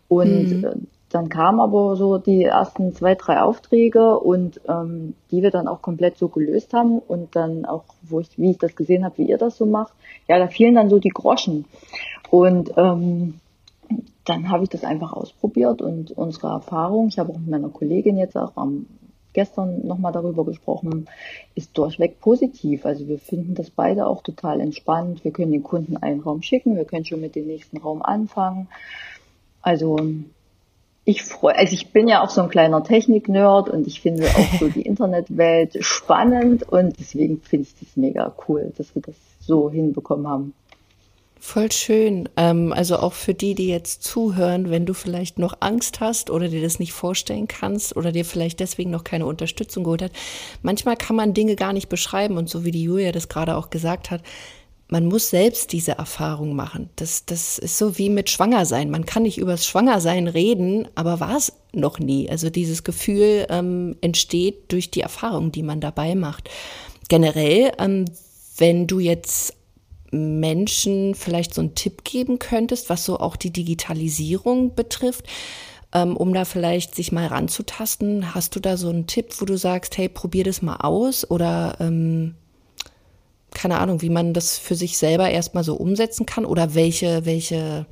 Und 0.09 0.63
mhm. 0.63 0.87
Dann 1.15 1.29
kamen 1.29 1.61
aber 1.61 1.95
so 1.95 2.19
die 2.19 2.43
ersten 2.43 2.93
zwei, 2.93 3.15
drei 3.15 3.41
Aufträge 3.41 4.19
und 4.19 4.61
ähm, 4.69 5.15
die 5.31 5.45
wir 5.45 5.53
dann 5.53 5.69
auch 5.69 5.81
komplett 5.81 6.19
so 6.19 6.27
gelöst 6.27 6.73
haben 6.73 6.99
und 6.99 7.37
dann 7.37 7.65
auch, 7.67 7.85
wo 8.03 8.19
ich, 8.19 8.37
wie 8.37 8.51
ich 8.51 8.59
das 8.59 8.75
gesehen 8.75 9.05
habe, 9.05 9.19
wie 9.19 9.29
ihr 9.29 9.39
das 9.39 9.57
so 9.57 9.65
macht, 9.65 9.93
ja, 10.27 10.41
da 10.41 10.49
fielen 10.49 10.75
dann 10.75 10.91
so 10.91 10.99
die 10.99 11.11
Groschen. 11.11 11.67
Und 12.31 12.73
ähm, 12.77 13.39
dann 14.25 14.49
habe 14.49 14.65
ich 14.65 14.71
das 14.71 14.83
einfach 14.83 15.13
ausprobiert 15.13 15.83
und 15.83 16.11
unsere 16.11 16.49
Erfahrung, 16.49 17.07
ich 17.07 17.21
habe 17.21 17.31
auch 17.31 17.39
mit 17.39 17.49
meiner 17.49 17.69
Kollegin 17.69 18.19
jetzt 18.19 18.37
auch 18.37 18.57
am 18.57 18.87
gestern 19.35 19.87
nochmal 19.87 20.13
darüber 20.13 20.45
gesprochen, 20.45 21.07
ist 21.55 21.79
durchweg 21.79 22.19
positiv. 22.19 22.87
Also 22.87 23.07
wir 23.07 23.21
finden 23.21 23.55
das 23.55 23.71
beide 23.71 24.09
auch 24.09 24.25
total 24.25 24.61
entspannt. 24.61 25.23
Wir 25.23 25.31
können 25.31 25.53
den 25.53 25.63
Kunden 25.63 25.97
einen 25.97 26.23
Raum 26.23 26.43
schicken, 26.43 26.75
wir 26.75 26.85
können 26.85 27.05
schon 27.05 27.21
mit 27.21 27.37
dem 27.37 27.47
nächsten 27.47 27.77
Raum 27.77 28.03
anfangen. 28.03 28.67
Also 29.63 29.97
ich 31.05 31.23
freue, 31.23 31.57
also 31.57 31.75
ich 31.75 31.93
bin 31.93 32.09
ja 32.09 32.23
auch 32.23 32.31
so 32.31 32.41
ein 32.41 32.49
kleiner 32.49 32.83
Technik-Nerd 32.83 33.69
und 33.69 33.87
ich 33.87 34.01
finde 34.01 34.27
auch 34.27 34.59
so 34.59 34.69
die 34.69 34.83
Internetwelt 34.87 35.77
spannend 35.81 36.63
und 36.63 36.99
deswegen 36.99 37.41
finde 37.43 37.69
ich 37.69 37.75
das 37.79 37.97
mega 37.97 38.35
cool, 38.49 38.73
dass 38.79 38.95
wir 38.95 39.03
das 39.03 39.17
so 39.41 39.71
hinbekommen 39.71 40.27
haben. 40.27 40.55
Voll 41.39 41.71
schön. 41.73 42.27
Ähm, 42.39 42.73
also 42.73 42.97
auch 42.97 43.13
für 43.13 43.35
die, 43.35 43.55
die 43.55 43.69
jetzt 43.69 44.03
zuhören, 44.03 44.71
wenn 44.71 44.87
du 44.87 44.95
vielleicht 44.95 45.39
noch 45.39 45.59
Angst 45.61 46.01
hast 46.01 46.31
oder 46.31 46.49
dir 46.49 46.63
das 46.63 46.79
nicht 46.79 46.95
vorstellen 46.95 47.49
kannst 47.49 47.95
oder 47.99 48.13
dir 48.13 48.25
vielleicht 48.25 48.61
deswegen 48.61 48.91
noch 48.91 49.05
keine 49.05 49.27
Unterstützung 49.27 49.85
geholt 49.85 50.01
hat. 50.01 50.13
Manchmal 50.63 50.97
kann 50.97 51.17
man 51.17 51.35
Dinge 51.35 51.55
gar 51.55 51.75
nicht 51.75 51.91
beschreiben 51.91 52.39
und 52.39 52.49
so 52.49 52.65
wie 52.65 52.71
die 52.71 52.85
Julia 52.85 53.13
das 53.13 53.29
gerade 53.29 53.57
auch 53.57 53.69
gesagt 53.69 54.11
hat, 54.11 54.23
man 54.89 55.07
muss 55.07 55.31
selbst 55.31 55.73
diese 55.73 55.93
Erfahrung 55.93 56.55
machen. 56.55 56.91
Das, 56.97 57.25
das 57.25 57.59
ist 57.59 57.79
so 57.79 57.97
wie 57.99 58.11
mit 58.11 58.31
Schwangersein. 58.31 58.91
Man 58.91 59.07
kann 59.07 59.23
nicht 59.23 59.39
über 59.39 59.53
das 59.53 59.67
Schwangersein 59.67 60.29
reden, 60.29 60.89
aber 60.95 61.21
war 61.21 61.37
es 61.37 61.53
noch 61.73 61.99
nie. 61.99 62.29
Also 62.29 62.51
dieses 62.51 62.85
Gefühl 62.85 63.47
ähm, 63.49 63.97
entsteht 64.03 64.71
durch 64.73 64.91
die 64.91 65.01
Erfahrung, 65.01 65.53
die 65.53 65.63
man 65.63 65.81
dabei 65.81 66.15
macht. 66.15 66.51
Generell, 67.09 67.73
ähm, 67.79 68.05
wenn 68.59 68.87
du 68.87 69.01
jetzt 69.01 69.55
Menschen 70.11 71.15
vielleicht 71.15 71.55
so 71.55 71.61
einen 71.61 71.75
Tipp 71.75 72.05
geben 72.05 72.39
könntest, 72.39 72.89
was 72.89 73.05
so 73.05 73.19
auch 73.19 73.37
die 73.37 73.51
Digitalisierung 73.51 74.75
betrifft, 74.75 75.27
ähm, 75.93 76.17
um 76.17 76.33
da 76.35 76.45
vielleicht 76.45 76.95
sich 76.95 77.11
mal 77.11 77.27
ranzutasten, 77.27 78.35
hast 78.35 78.55
du 78.55 78.61
da 78.61 78.77
so 78.77 78.91
einen 78.91 79.07
Tipp, 79.07 79.35
wo 79.39 79.45
du 79.45 79.57
sagst, 79.57 79.97
hey, 79.97 80.09
probier 80.09 80.45
das 80.45 80.63
mal 80.63 80.77
aus 80.77 81.29
oder 81.29 81.77
ähm, 81.81 82.35
keine 83.55 83.79
Ahnung, 83.79 84.03
wie 84.03 84.11
man 84.11 84.35
das 84.35 84.59
für 84.59 84.75
sich 84.75 84.99
selber 84.99 85.31
erstmal 85.31 85.65
so 85.65 85.77
umsetzen 85.77 86.27
kann 86.27 86.45
oder 86.45 86.75
welche, 86.75 87.25
welche 87.25 87.87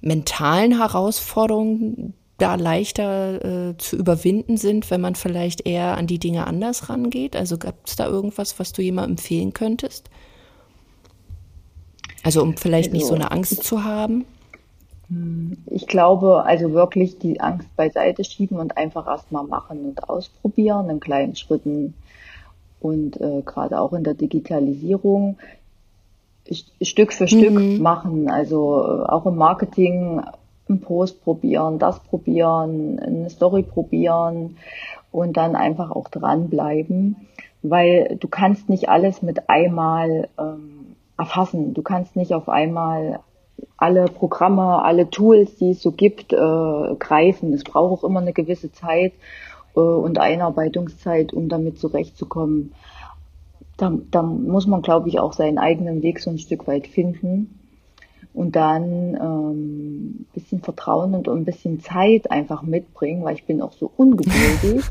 mentalen 0.00 0.78
Herausforderungen 0.78 2.14
da 2.38 2.54
leichter 2.54 3.70
äh, 3.70 3.76
zu 3.78 3.96
überwinden 3.96 4.56
sind, 4.56 4.90
wenn 4.90 5.00
man 5.00 5.16
vielleicht 5.16 5.66
eher 5.66 5.96
an 5.96 6.06
die 6.06 6.20
Dinge 6.20 6.46
anders 6.46 6.88
rangeht? 6.88 7.34
Also 7.34 7.58
gab 7.58 7.74
es 7.84 7.96
da 7.96 8.06
irgendwas, 8.06 8.58
was 8.58 8.72
du 8.72 8.80
jemandem 8.80 9.12
empfehlen 9.12 9.52
könntest? 9.52 10.08
Also 12.22 12.42
um 12.42 12.56
vielleicht 12.56 12.92
nicht 12.92 13.06
so 13.06 13.14
also 13.14 13.22
eine 13.22 13.32
Angst 13.32 13.64
zu 13.64 13.84
haben? 13.84 14.24
Ich 15.66 15.86
glaube, 15.86 16.44
also 16.44 16.72
wirklich 16.72 17.18
die 17.18 17.40
Angst 17.40 17.74
beiseite 17.76 18.24
schieben 18.24 18.58
und 18.58 18.76
einfach 18.76 19.06
erstmal 19.06 19.44
machen 19.44 19.86
und 19.86 20.08
ausprobieren, 20.08 20.90
in 20.90 21.00
kleinen 21.00 21.34
Schritten 21.34 21.94
und 22.80 23.20
äh, 23.20 23.42
gerade 23.42 23.80
auch 23.80 23.92
in 23.92 24.04
der 24.04 24.14
Digitalisierung 24.14 25.36
Stück 26.80 27.12
für 27.12 27.28
Stück 27.28 27.52
mhm. 27.52 27.82
machen. 27.82 28.30
Also 28.30 28.80
äh, 28.82 29.08
auch 29.08 29.26
im 29.26 29.36
Marketing 29.36 30.22
einen 30.68 30.80
Post 30.80 31.22
probieren, 31.22 31.78
das 31.78 31.98
probieren, 32.00 32.98
eine 32.98 33.30
Story 33.30 33.62
probieren 33.62 34.56
und 35.10 35.36
dann 35.36 35.56
einfach 35.56 35.90
auch 35.90 36.08
dranbleiben, 36.08 37.16
weil 37.62 38.16
du 38.20 38.28
kannst 38.28 38.68
nicht 38.68 38.88
alles 38.88 39.22
mit 39.22 39.48
einmal 39.48 40.28
ähm, 40.38 40.96
erfassen. 41.16 41.74
Du 41.74 41.82
kannst 41.82 42.16
nicht 42.16 42.34
auf 42.34 42.48
einmal 42.48 43.20
alle 43.76 44.04
Programme, 44.04 44.82
alle 44.82 45.10
Tools, 45.10 45.56
die 45.56 45.70
es 45.70 45.82
so 45.82 45.90
gibt, 45.90 46.32
äh, 46.32 46.94
greifen. 46.98 47.52
Es 47.52 47.64
braucht 47.64 48.00
auch 48.02 48.04
immer 48.04 48.20
eine 48.20 48.32
gewisse 48.32 48.70
Zeit 48.72 49.12
äh, 49.78 49.80
und 49.80 50.18
Einarbeitungszeit, 50.18 51.32
um 51.32 51.48
damit 51.48 51.78
zurechtzukommen. 51.78 52.72
Da, 53.76 53.92
da 54.10 54.22
muss 54.22 54.66
man, 54.66 54.82
glaube 54.82 55.08
ich, 55.08 55.20
auch 55.20 55.32
seinen 55.32 55.58
eigenen 55.58 56.02
Weg 56.02 56.18
so 56.18 56.30
ein 56.30 56.38
Stück 56.38 56.66
weit 56.66 56.88
finden 56.88 57.60
und 58.34 58.56
dann 58.56 59.14
ähm, 59.14 60.26
bisschen 60.34 60.60
Vertrauen 60.60 61.14
und 61.14 61.28
ein 61.28 61.44
bisschen 61.44 61.80
Zeit 61.80 62.30
einfach 62.30 62.62
mitbringen, 62.62 63.22
weil 63.22 63.36
ich 63.36 63.44
bin 63.44 63.62
auch 63.62 63.72
so 63.72 63.90
ungeduldig. 63.96 64.84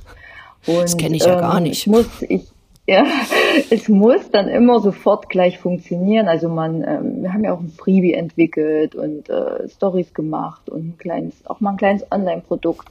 Und, 0.66 0.78
das 0.82 0.96
kenne 0.96 1.18
ich 1.18 1.26
ja 1.26 1.34
ähm, 1.34 1.40
gar 1.42 1.60
nicht. 1.60 1.86
Muss 1.88 2.22
ich, 2.22 2.48
ja, 2.86 3.06
es 3.70 3.90
muss 3.90 4.32
dann 4.32 4.48
immer 4.48 4.80
sofort 4.80 5.28
gleich 5.28 5.60
funktionieren. 5.60 6.30
Also 6.30 6.48
man, 6.48 6.84
ähm, 6.88 7.24
wir 7.24 7.34
haben 7.34 7.44
ja 7.44 7.54
auch 7.54 7.60
ein 7.60 7.74
Freebie 7.78 8.14
entwickelt 8.14 8.96
und 8.96 9.30
äh, 9.30 9.68
Stories 9.68 10.14
gemacht 10.14 10.70
und 10.70 10.88
ein 10.88 10.98
kleines, 10.98 11.46
auch 11.46 11.60
mal 11.60 11.72
ein 11.72 11.78
kleines 11.78 12.10
Online-Produkt 12.10 12.88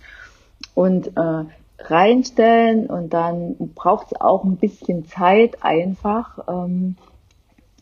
und 0.74 1.08
äh, 1.08 1.44
reinstellen 1.78 2.86
und 2.86 3.12
dann 3.12 3.56
braucht 3.74 4.12
es 4.12 4.20
auch 4.20 4.44
ein 4.44 4.56
bisschen 4.56 5.06
Zeit 5.06 5.62
einfach. 5.62 6.38
Ähm, 6.48 6.96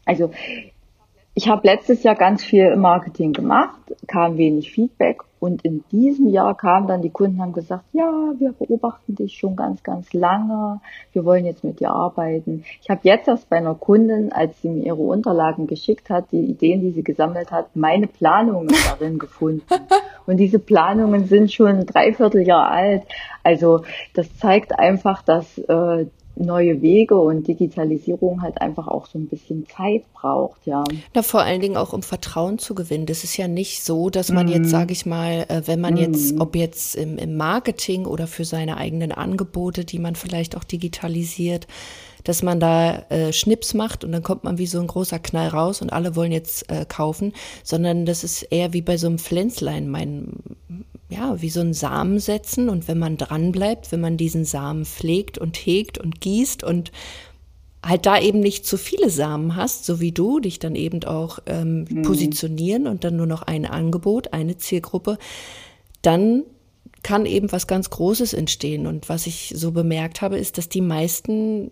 also 0.05 0.31
ich 1.37 1.49
habe 1.49 1.67
letztes 1.67 2.05
Jahr 2.05 2.15
ganz 2.15 2.45
viel 2.45 2.77
Marketing 2.77 3.33
gemacht, 3.33 3.81
kam 4.07 4.37
wenig 4.37 4.71
Feedback 4.71 5.23
und 5.41 5.65
in 5.65 5.83
diesem 5.91 6.29
Jahr 6.29 6.57
kamen 6.57 6.87
dann 6.87 7.03
die 7.03 7.11
Kunden 7.11 7.43
haben 7.43 7.53
gesagt, 7.53 7.85
ja, 7.93 8.33
wir 8.39 8.53
beobachten 8.53 9.17
dich 9.17 9.35
schon 9.35 9.57
ganz, 9.57 9.83
ganz 9.83 10.13
lange, 10.13 10.81
wir 11.13 11.25
wollen 11.25 11.45
jetzt 11.45 11.65
mit 11.65 11.81
dir 11.81 11.91
arbeiten. 11.91 12.65
Ich 12.81 12.89
habe 12.89 13.01
jetzt 13.03 13.27
erst 13.27 13.51
bei 13.51 13.57
einer 13.57 13.75
Kundin, 13.75 14.33
als 14.33 14.63
sie 14.63 14.69
mir 14.69 14.85
ihre 14.85 15.03
Unterlagen 15.03 15.67
geschickt 15.67 16.09
hat, 16.09 16.31
die 16.31 16.45
Ideen, 16.45 16.81
die 16.81 16.93
sie 16.93 17.03
gesammelt 17.03 17.51
hat, 17.51 17.75
meine 17.75 18.07
Planungen 18.07 18.73
darin 18.89 19.19
gefunden. 19.19 19.67
Und 20.27 20.39
diese 20.39 20.59
Planungen 20.59 21.27
sind 21.27 21.53
schon 21.53 21.69
ein 21.69 21.87
Dreivierteljahr 21.87 22.71
alt. 22.71 23.03
Also 23.43 23.83
das 24.15 24.27
zeigt 24.39 24.79
einfach, 24.79 25.23
dass 25.23 25.59
äh, 25.59 26.07
neue 26.37 26.83
Wege 26.83 27.17
und 27.17 27.47
Digitalisierung 27.47 28.43
halt 28.43 28.61
einfach 28.61 28.89
auch 28.89 29.07
so 29.07 29.19
ein 29.19 29.29
bisschen 29.29 29.67
Zeit 29.69 30.03
braucht, 30.13 30.67
ja. 30.67 30.83
Na, 31.15 31.23
vor 31.23 31.43
allen 31.43 31.61
Dingen 31.61 31.77
auch 31.77 31.93
um 31.93 32.03
Vertrauen 32.03 32.59
zu 32.59 32.75
gewinnen. 32.75 33.07
Das 33.07 33.25
ist 33.25 33.37
ja 33.37 33.47
nicht 33.47 33.85
so, 33.85 34.11
dass 34.11 34.33
man 34.33 34.47
mm. 34.47 34.51
jetzt, 34.51 34.67
mhm. 34.67 34.71
sage 34.71 34.93
ich 34.93 35.07
mal, 35.07 35.47
äh, 35.49 35.63
wenn 35.67 35.81
man 35.81 35.95
mm. 35.95 35.99
jetzt, 35.99 36.41
ob 36.41 36.57
jetzt 36.57 36.97
im, 36.97 37.19
im 37.19 37.37
Marketing 37.37 38.07
oder 38.07 38.27
für 38.27 38.45
seine 38.45 38.77
eigenen 38.77 39.13
Angebote, 39.13 39.85
die 39.85 39.99
man 39.99 40.17
vielleicht 40.17 40.57
auch 40.57 40.65
digitalisiert, 40.65 41.69
dass 42.25 42.43
man 42.43 42.59
da 42.59 43.05
äh, 43.11 43.33
Schnips 43.33 43.75
macht 43.75 44.03
und 44.03 44.13
dann 44.13 44.23
kommt 44.23 44.45
man 44.45 44.59
wie 44.59 44.67
so 44.67 44.81
ein 44.81 44.87
großer 44.87 45.19
Knall 45.19 45.49
raus 45.49 45.83
und 45.83 45.93
alle 45.93 46.17
wollen 46.17 46.33
jetzt 46.33 46.71
äh, 46.71 46.85
kaufen, 46.87 47.33
sondern 47.63 48.07
das 48.07 48.25
ist 48.25 48.43
eher 48.43 48.73
wie 48.73 48.83
bei 48.83 48.97
so 48.97 49.07
einem 49.07 49.19
Pflänzlein, 49.19 49.89
mein, 49.89 50.33
ja, 51.11 51.41
wie 51.41 51.51
so 51.51 51.61
ein 51.61 51.75
Samen 51.75 52.19
setzen 52.19 52.69
und 52.69 52.89
wenn 52.89 52.99
man 52.99 53.17
dran 53.19 53.53
bleibt, 53.53 53.93
wenn 53.93 54.01
man 54.01 54.17
diesen 54.17 54.45
Samen 54.45 54.85
pflegt 54.85 55.39
und 55.39 55.57
hegt 55.57 55.99
und 55.99 56.21
gießt 56.21 56.65
und 56.65 56.91
halt 57.85 58.07
da 58.07 58.19
eben 58.19 58.41
nicht 58.41 58.67
zu 58.67 58.79
viele 58.79 59.11
Samen 59.11 59.57
hast, 59.57 59.85
so 59.85 60.01
wie 60.01 60.13
du, 60.13 60.41
dich 60.41 60.59
dann 60.59 60.75
eben 60.75 61.05
auch 61.05 61.39
ähm, 61.47 61.85
mhm. 61.89 62.03
positionieren 62.03 62.87
und 62.87 63.05
dann 63.05 63.17
nur 63.17 63.27
noch 63.27 63.43
ein 63.43 63.67
Angebot, 63.67 64.33
eine 64.33 64.57
Zielgruppe, 64.57 65.19
dann 66.01 66.45
kann 67.03 67.27
eben 67.27 67.53
was 67.53 67.67
ganz 67.67 67.91
Großes 67.91 68.33
entstehen. 68.33 68.87
Und 68.87 69.11
was 69.11 69.27
ich 69.27 69.53
so 69.55 69.73
bemerkt 69.73 70.23
habe, 70.23 70.39
ist, 70.39 70.57
dass 70.57 70.71
die 70.71 70.81
meisten 70.81 71.71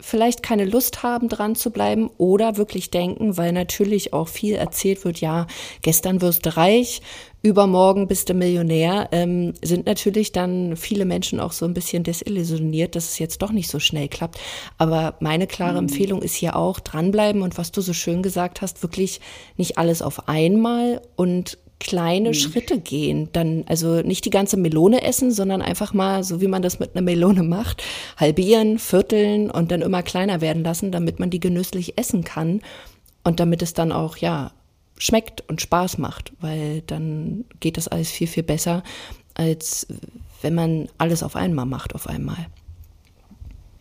vielleicht 0.00 0.42
keine 0.42 0.64
Lust 0.64 1.02
haben, 1.02 1.28
dran 1.28 1.54
zu 1.54 1.70
bleiben 1.70 2.10
oder 2.18 2.56
wirklich 2.56 2.90
denken, 2.90 3.36
weil 3.36 3.52
natürlich 3.52 4.12
auch 4.12 4.28
viel 4.28 4.54
erzählt 4.54 5.04
wird, 5.04 5.20
ja, 5.20 5.46
gestern 5.82 6.20
wirst 6.20 6.46
du 6.46 6.56
reich, 6.56 7.00
übermorgen 7.42 8.08
bist 8.08 8.28
du 8.28 8.34
Millionär, 8.34 9.08
ähm, 9.12 9.52
sind 9.62 9.86
natürlich 9.86 10.32
dann 10.32 10.76
viele 10.76 11.04
Menschen 11.04 11.40
auch 11.40 11.52
so 11.52 11.64
ein 11.66 11.74
bisschen 11.74 12.02
desillusioniert, 12.02 12.96
dass 12.96 13.10
es 13.10 13.18
jetzt 13.18 13.42
doch 13.42 13.52
nicht 13.52 13.68
so 13.68 13.78
schnell 13.78 14.08
klappt. 14.08 14.38
Aber 14.78 15.14
meine 15.20 15.46
klare 15.46 15.72
mhm. 15.72 15.88
Empfehlung 15.88 16.22
ist 16.22 16.34
hier 16.34 16.56
auch 16.56 16.80
dranbleiben 16.80 17.42
und 17.42 17.56
was 17.58 17.70
du 17.70 17.80
so 17.80 17.92
schön 17.92 18.22
gesagt 18.22 18.62
hast, 18.62 18.82
wirklich 18.82 19.20
nicht 19.56 19.78
alles 19.78 20.02
auf 20.02 20.28
einmal 20.28 21.02
und 21.16 21.58
kleine 21.84 22.30
mhm. 22.30 22.34
Schritte 22.34 22.80
gehen. 22.80 23.28
Dann, 23.32 23.64
also 23.68 24.00
nicht 24.00 24.24
die 24.24 24.30
ganze 24.30 24.56
Melone 24.56 25.02
essen, 25.02 25.30
sondern 25.30 25.62
einfach 25.62 25.92
mal, 25.92 26.24
so 26.24 26.40
wie 26.40 26.48
man 26.48 26.62
das 26.62 26.80
mit 26.80 26.96
einer 26.96 27.04
Melone 27.04 27.42
macht, 27.42 27.84
halbieren, 28.16 28.78
vierteln 28.78 29.50
und 29.50 29.70
dann 29.70 29.82
immer 29.82 30.02
kleiner 30.02 30.40
werden 30.40 30.64
lassen, 30.64 30.90
damit 30.90 31.20
man 31.20 31.30
die 31.30 31.40
genüsslich 31.40 31.98
essen 31.98 32.24
kann. 32.24 32.60
Und 33.22 33.38
damit 33.38 33.62
es 33.62 33.74
dann 33.74 33.92
auch, 33.92 34.16
ja, 34.16 34.50
schmeckt 34.98 35.48
und 35.48 35.60
Spaß 35.60 35.98
macht, 35.98 36.32
weil 36.40 36.82
dann 36.82 37.44
geht 37.60 37.76
das 37.76 37.88
alles 37.88 38.10
viel, 38.10 38.26
viel 38.26 38.42
besser, 38.42 38.82
als 39.34 39.86
wenn 40.42 40.54
man 40.54 40.88
alles 40.98 41.22
auf 41.22 41.36
einmal 41.36 41.66
macht, 41.66 41.94
auf 41.94 42.06
einmal. 42.06 42.46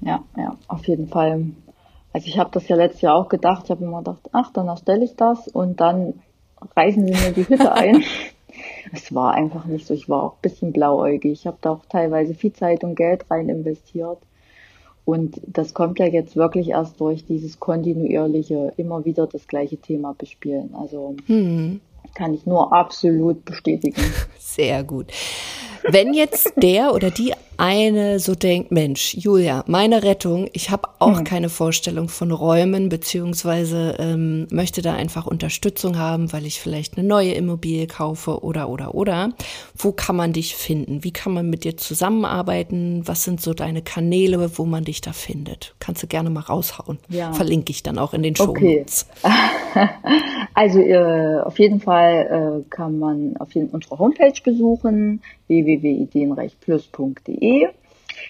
Ja, 0.02 0.24
ja, 0.38 0.58
auf 0.68 0.88
jeden 0.88 1.08
Fall. 1.08 1.46
Also 2.12 2.28
ich 2.28 2.38
habe 2.38 2.50
das 2.52 2.68
ja 2.68 2.76
letztes 2.76 3.02
Jahr 3.02 3.16
auch 3.16 3.30
gedacht, 3.30 3.64
ich 3.66 3.72
habe 3.72 3.84
immer 3.84 4.00
gedacht, 4.00 4.30
ach, 4.34 4.52
dann 4.54 4.68
erstelle 4.68 5.06
ich 5.06 5.16
das 5.16 5.48
und 5.48 5.80
dann 5.80 6.16
reißen 6.76 7.08
sie 7.08 7.14
mir 7.14 7.32
die 7.32 7.48
Hütte 7.48 7.72
ein. 7.74 8.04
es 8.92 9.14
war 9.14 9.34
einfach 9.34 9.66
nicht 9.66 9.88
so. 9.88 9.94
Ich 9.94 10.10
war 10.10 10.24
auch 10.24 10.34
ein 10.34 10.42
bisschen 10.42 10.74
blauäugig. 10.74 11.32
Ich 11.32 11.48
habe 11.48 11.58
da 11.62 11.72
auch 11.72 11.86
teilweise 11.90 12.34
viel 12.34 12.54
Zeit 12.54 12.84
und 12.84 12.96
Geld 12.96 13.30
rein 13.30 13.50
investiert. 13.50 14.20
Und 15.06 15.42
das 15.46 15.74
kommt 15.74 16.00
ja 16.00 16.06
jetzt 16.06 16.36
wirklich 16.36 16.70
erst 16.70 17.00
durch 17.00 17.26
dieses 17.26 17.60
kontinuierliche, 17.60 18.74
immer 18.78 19.04
wieder 19.04 19.28
das 19.28 19.48
gleiche 19.48 19.78
Thema 19.78 20.16
bespielen. 20.18 20.74
Also 20.76 21.16
hm. 21.26 21.82
kann 22.16 22.34
ich 22.34 22.46
nur 22.46 22.72
absolut 22.72 23.44
bestätigen. 23.44 24.02
Sehr 24.40 24.84
gut. 24.84 25.08
Wenn 25.90 26.14
jetzt 26.14 26.54
der 26.56 26.94
oder 26.94 27.12
die 27.12 27.34
eine 27.58 28.20
so 28.20 28.36
denkt, 28.36 28.72
Mensch, 28.72 29.16
Julia, 29.16 29.64
meine 29.68 30.04
Rettung, 30.04 30.50
ich 30.54 30.70
habe 30.70 30.90
auch 31.00 31.18
hm. 31.18 31.24
keine 31.24 31.50
Vorstellung 31.50 32.10
von 32.10 32.32
Räumen, 32.32 32.90
beziehungsweise 32.90 33.96
ähm, 34.00 34.48
möchte 34.52 34.82
da 34.82 34.94
einfach 34.94 35.28
Unterstützung 35.28 35.98
haben, 35.98 36.34
weil 36.34 36.46
ich 36.46 36.60
vielleicht 36.60 36.98
eine 36.98 37.08
neue 37.08 37.34
Immobilie 37.34 37.88
kaufe 37.88 38.44
oder, 38.44 38.70
oder, 38.70 38.96
oder. 38.96 39.34
Wo 39.78 39.92
kann 39.92 40.16
man 40.16 40.34
dich 40.34 40.56
finden? 40.56 41.04
Wie 41.04 41.12
kann 41.12 41.34
man 41.34 41.50
mit 41.50 41.64
dir 41.64 41.78
zusammenarbeiten? 41.78 43.04
Was 43.06 43.24
sind 43.24 43.42
so 43.42 43.54
deine 43.54 43.82
Kanäle, 43.82 44.58
wo 44.58 44.66
man 44.66 44.84
dich 44.84 45.02
da 45.02 45.14
findet? 45.14 45.76
Kannst 45.80 46.04
du 46.04 46.08
gerne 46.08 46.30
mal 46.30 46.42
raushauen. 46.42 47.00
Ja. 47.10 47.34
Verlinke 47.34 47.72
ich 47.72 47.84
dann 47.84 47.98
auch 47.98 48.14
in 48.14 48.24
den 48.24 48.36
Show. 48.36 48.50
Okay. 48.50 48.86
also 50.54 50.80
äh, 50.80 51.40
auf 51.42 51.60
jeden 51.60 51.80
Fall 51.80 52.64
äh, 52.64 52.70
kann 52.70 53.00
man 53.00 53.38
auf 53.38 53.54
jeden, 53.54 53.70
unsere 53.70 54.00
Homepage 54.00 54.40
besuchen, 54.44 55.22
www.ideenreichplus.de. 55.48 57.43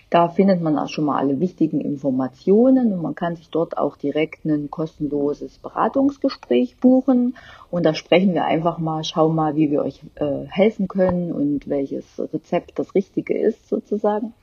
Da 0.09 0.29
findet 0.29 0.61
man 0.61 0.77
auch 0.77 0.89
schon 0.89 1.05
mal 1.05 1.17
alle 1.17 1.39
wichtigen 1.39 1.81
Informationen 1.81 2.93
und 2.93 3.01
man 3.01 3.15
kann 3.15 3.35
sich 3.35 3.49
dort 3.49 3.77
auch 3.77 3.97
direkt 3.97 4.45
ein 4.45 4.69
kostenloses 4.69 5.57
Beratungsgespräch 5.57 6.77
buchen. 6.77 7.35
Und 7.71 7.83
da 7.85 7.93
sprechen 7.93 8.33
wir 8.33 8.45
einfach 8.45 8.77
mal, 8.77 9.03
schauen 9.03 9.35
mal, 9.35 9.55
wie 9.55 9.71
wir 9.71 9.81
euch 9.81 10.01
äh, 10.15 10.45
helfen 10.47 10.87
können 10.87 11.31
und 11.31 11.67
welches 11.67 12.05
Rezept 12.31 12.77
das 12.77 12.93
Richtige 12.95 13.37
ist 13.37 13.67
sozusagen. 13.67 14.33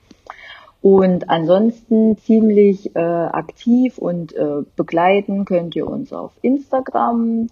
Und 0.83 1.29
ansonsten 1.29 2.17
ziemlich 2.17 2.97
äh, 2.97 3.01
aktiv 3.01 3.99
und 3.99 4.33
äh, 4.33 4.63
begleiten 4.77 5.45
könnt 5.45 5.77
ihr 5.77 5.87
uns 5.87 6.13
auf 6.13 6.33
Instagram. 6.41 7.49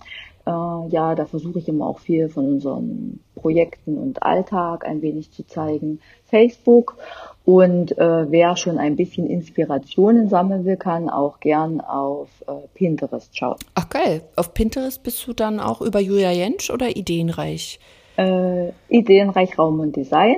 Äh, 0.49 0.89
ja, 0.89 1.15
da 1.15 1.27
versuche 1.27 1.59
ich 1.59 1.69
immer 1.69 1.87
auch 1.87 1.99
viel 1.99 2.31
von 2.31 2.47
unseren 2.47 3.21
Projekten 3.35 3.99
und 3.99 4.23
Alltag 4.23 4.87
ein 4.87 5.03
wenig 5.03 5.31
zu 5.31 5.47
zeigen. 5.47 6.01
Facebook 6.25 6.97
und 7.45 7.97
äh, 7.99 8.31
wer 8.31 8.57
schon 8.57 8.79
ein 8.79 8.97
bisschen 8.97 9.27
Inspirationen 9.27 10.29
sammeln 10.29 10.65
will, 10.65 10.77
kann 10.77 11.11
auch 11.11 11.41
gern 11.41 11.83
auf 11.83 12.29
äh, 12.47 12.53
Pinterest 12.75 13.37
schauen. 13.37 13.59
Ach 13.75 13.91
geil, 13.91 14.23
auf 14.37 14.55
Pinterest 14.55 15.03
bist 15.03 15.27
du 15.27 15.35
dann 15.35 15.61
auch 15.61 15.83
über 15.83 16.01
Julia 16.01 16.31
Jentsch 16.31 16.71
oder 16.71 16.97
Ideenreich? 16.97 17.79
Äh, 18.17 18.71
Ideenreich 18.89 19.59
Raum 19.59 19.81
und 19.81 19.97
Design. 19.97 20.37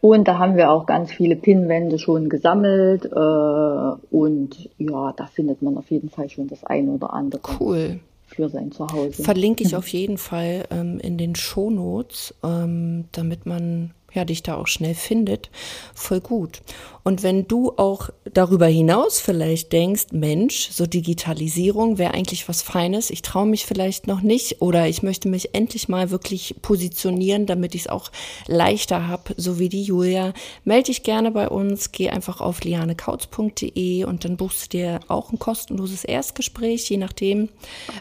Und 0.00 0.26
da 0.26 0.38
haben 0.38 0.56
wir 0.56 0.70
auch 0.70 0.86
ganz 0.86 1.12
viele 1.12 1.36
Pinnwände 1.36 1.98
schon 1.98 2.28
gesammelt. 2.28 3.04
Äh, 3.04 4.16
und 4.16 4.70
ja, 4.78 5.12
da 5.16 5.26
findet 5.26 5.62
man 5.62 5.76
auf 5.76 5.90
jeden 5.90 6.08
Fall 6.08 6.28
schon 6.30 6.48
das 6.48 6.64
eine 6.64 6.92
oder 6.92 7.12
andere. 7.12 7.42
Cool 7.60 8.00
für 8.34 8.48
sein 8.48 8.72
Zuhause. 8.72 9.22
Verlinke 9.22 9.64
ich 9.64 9.76
auf 9.76 9.88
jeden 9.88 10.18
Fall 10.18 10.64
ähm, 10.70 10.98
in 11.00 11.18
den 11.18 11.34
Shownotes, 11.34 12.34
ähm, 12.42 13.04
damit 13.12 13.46
man 13.46 13.92
ja, 14.12 14.24
dich 14.24 14.42
da 14.42 14.56
auch 14.56 14.66
schnell 14.66 14.94
findet, 14.94 15.50
voll 15.94 16.20
gut. 16.20 16.62
Und 17.02 17.22
wenn 17.22 17.48
du 17.48 17.72
auch 17.76 18.10
darüber 18.24 18.66
hinaus 18.66 19.20
vielleicht 19.20 19.72
denkst, 19.72 20.06
Mensch, 20.12 20.68
so 20.70 20.86
Digitalisierung 20.86 21.98
wäre 21.98 22.12
eigentlich 22.12 22.48
was 22.48 22.62
Feines, 22.62 23.10
ich 23.10 23.22
traue 23.22 23.46
mich 23.46 23.64
vielleicht 23.64 24.06
noch 24.06 24.20
nicht 24.20 24.60
oder 24.60 24.86
ich 24.86 25.02
möchte 25.02 25.28
mich 25.28 25.54
endlich 25.54 25.88
mal 25.88 26.10
wirklich 26.10 26.56
positionieren, 26.60 27.46
damit 27.46 27.74
ich 27.74 27.82
es 27.82 27.88
auch 27.88 28.10
leichter 28.46 29.08
habe, 29.08 29.34
so 29.36 29.58
wie 29.58 29.70
die 29.70 29.82
Julia, 29.82 30.34
melde 30.64 30.86
dich 30.86 31.02
gerne 31.02 31.30
bei 31.30 31.48
uns, 31.48 31.92
geh 31.92 32.10
einfach 32.10 32.40
auf 32.40 32.62
lianekautz.de 32.62 34.04
und 34.04 34.24
dann 34.24 34.36
buchst 34.36 34.64
du 34.64 34.78
dir 34.78 35.00
auch 35.08 35.32
ein 35.32 35.38
kostenloses 35.38 36.04
Erstgespräch, 36.04 36.88
je 36.90 36.98
nachdem, 36.98 37.48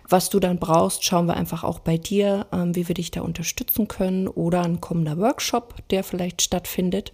was 0.09 0.29
du 0.29 0.39
dann 0.39 0.59
brauchst, 0.59 1.05
schauen 1.05 1.27
wir 1.27 1.37
einfach 1.37 1.63
auch 1.63 1.79
bei 1.79 1.97
dir, 1.97 2.47
ähm, 2.51 2.75
wie 2.75 2.87
wir 2.87 2.95
dich 2.95 3.11
da 3.11 3.21
unterstützen 3.21 3.87
können 3.87 4.27
oder 4.27 4.61
ein 4.63 4.81
kommender 4.81 5.17
Workshop, 5.17 5.75
der 5.89 5.98
der 5.99 6.03
vielleicht 6.03 6.41
stattfindet. 6.41 7.11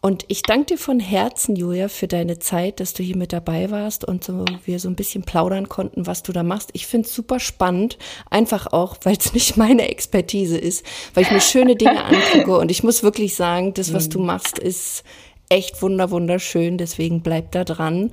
Und 0.00 0.24
ich 0.28 0.42
danke 0.42 0.66
dir 0.66 0.78
von 0.78 1.00
Herzen, 1.00 1.56
Julia, 1.56 1.88
für 1.88 2.06
deine 2.06 2.38
Zeit, 2.38 2.80
dass 2.80 2.94
du 2.94 3.02
hier 3.02 3.16
mit 3.16 3.32
dabei 3.32 3.70
warst 3.70 4.04
und 4.04 4.22
so, 4.22 4.44
wir 4.64 4.78
so 4.78 4.88
ein 4.88 4.94
bisschen 4.94 5.24
plaudern 5.24 5.68
konnten, 5.68 6.06
was 6.06 6.22
du 6.22 6.32
da 6.32 6.42
machst. 6.42 6.70
Ich 6.74 6.86
finde 6.86 7.08
es 7.08 7.14
super 7.14 7.40
spannend, 7.40 7.98
einfach 8.30 8.68
auch, 8.72 8.96
weil 9.02 9.16
es 9.18 9.32
nicht 9.34 9.56
meine 9.56 9.88
Expertise 9.88 10.56
ist, 10.56 10.86
weil 11.14 11.24
ich 11.24 11.30
mir 11.30 11.40
schöne 11.40 11.76
Dinge 11.76 12.04
angucke. 12.04 12.58
Und 12.58 12.70
ich 12.70 12.84
muss 12.84 13.02
wirklich 13.02 13.34
sagen, 13.34 13.74
das, 13.74 13.92
was 13.92 14.08
du 14.08 14.20
mhm. 14.20 14.26
machst, 14.26 14.58
ist 14.58 15.02
echt 15.48 15.82
wunder, 15.82 16.10
wunderschön. 16.10 16.78
Deswegen 16.78 17.22
bleib 17.22 17.50
da 17.52 17.64
dran. 17.64 18.12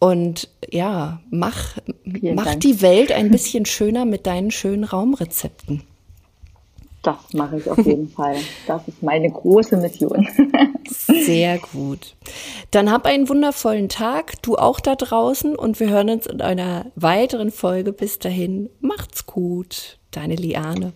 Und 0.00 0.48
ja, 0.68 1.20
mach, 1.30 1.76
mach 2.04 2.54
die 2.56 2.80
Welt 2.80 3.12
ein 3.12 3.30
bisschen 3.30 3.66
schöner 3.66 4.04
mit 4.04 4.26
deinen 4.26 4.50
schönen 4.50 4.84
Raumrezepten. 4.84 5.84
Das 7.02 7.16
mache 7.32 7.58
ich 7.58 7.70
auf 7.70 7.78
jeden 7.78 8.08
Fall. 8.16 8.36
Das 8.66 8.86
ist 8.86 9.02
meine 9.02 9.30
große 9.30 9.76
Mission. 9.76 10.28
Sehr 10.88 11.58
gut. 11.58 12.14
Dann 12.70 12.90
hab 12.90 13.06
einen 13.06 13.28
wundervollen 13.28 13.88
Tag, 13.88 14.42
du 14.42 14.56
auch 14.56 14.80
da 14.80 14.96
draußen 14.96 15.56
und 15.56 15.80
wir 15.80 15.88
hören 15.88 16.10
uns 16.10 16.26
in 16.26 16.40
einer 16.40 16.86
weiteren 16.96 17.50
Folge. 17.50 17.92
Bis 17.92 18.18
dahin, 18.18 18.68
macht's 18.80 19.26
gut. 19.26 19.98
Deine 20.10 20.34
Liane. 20.34 20.92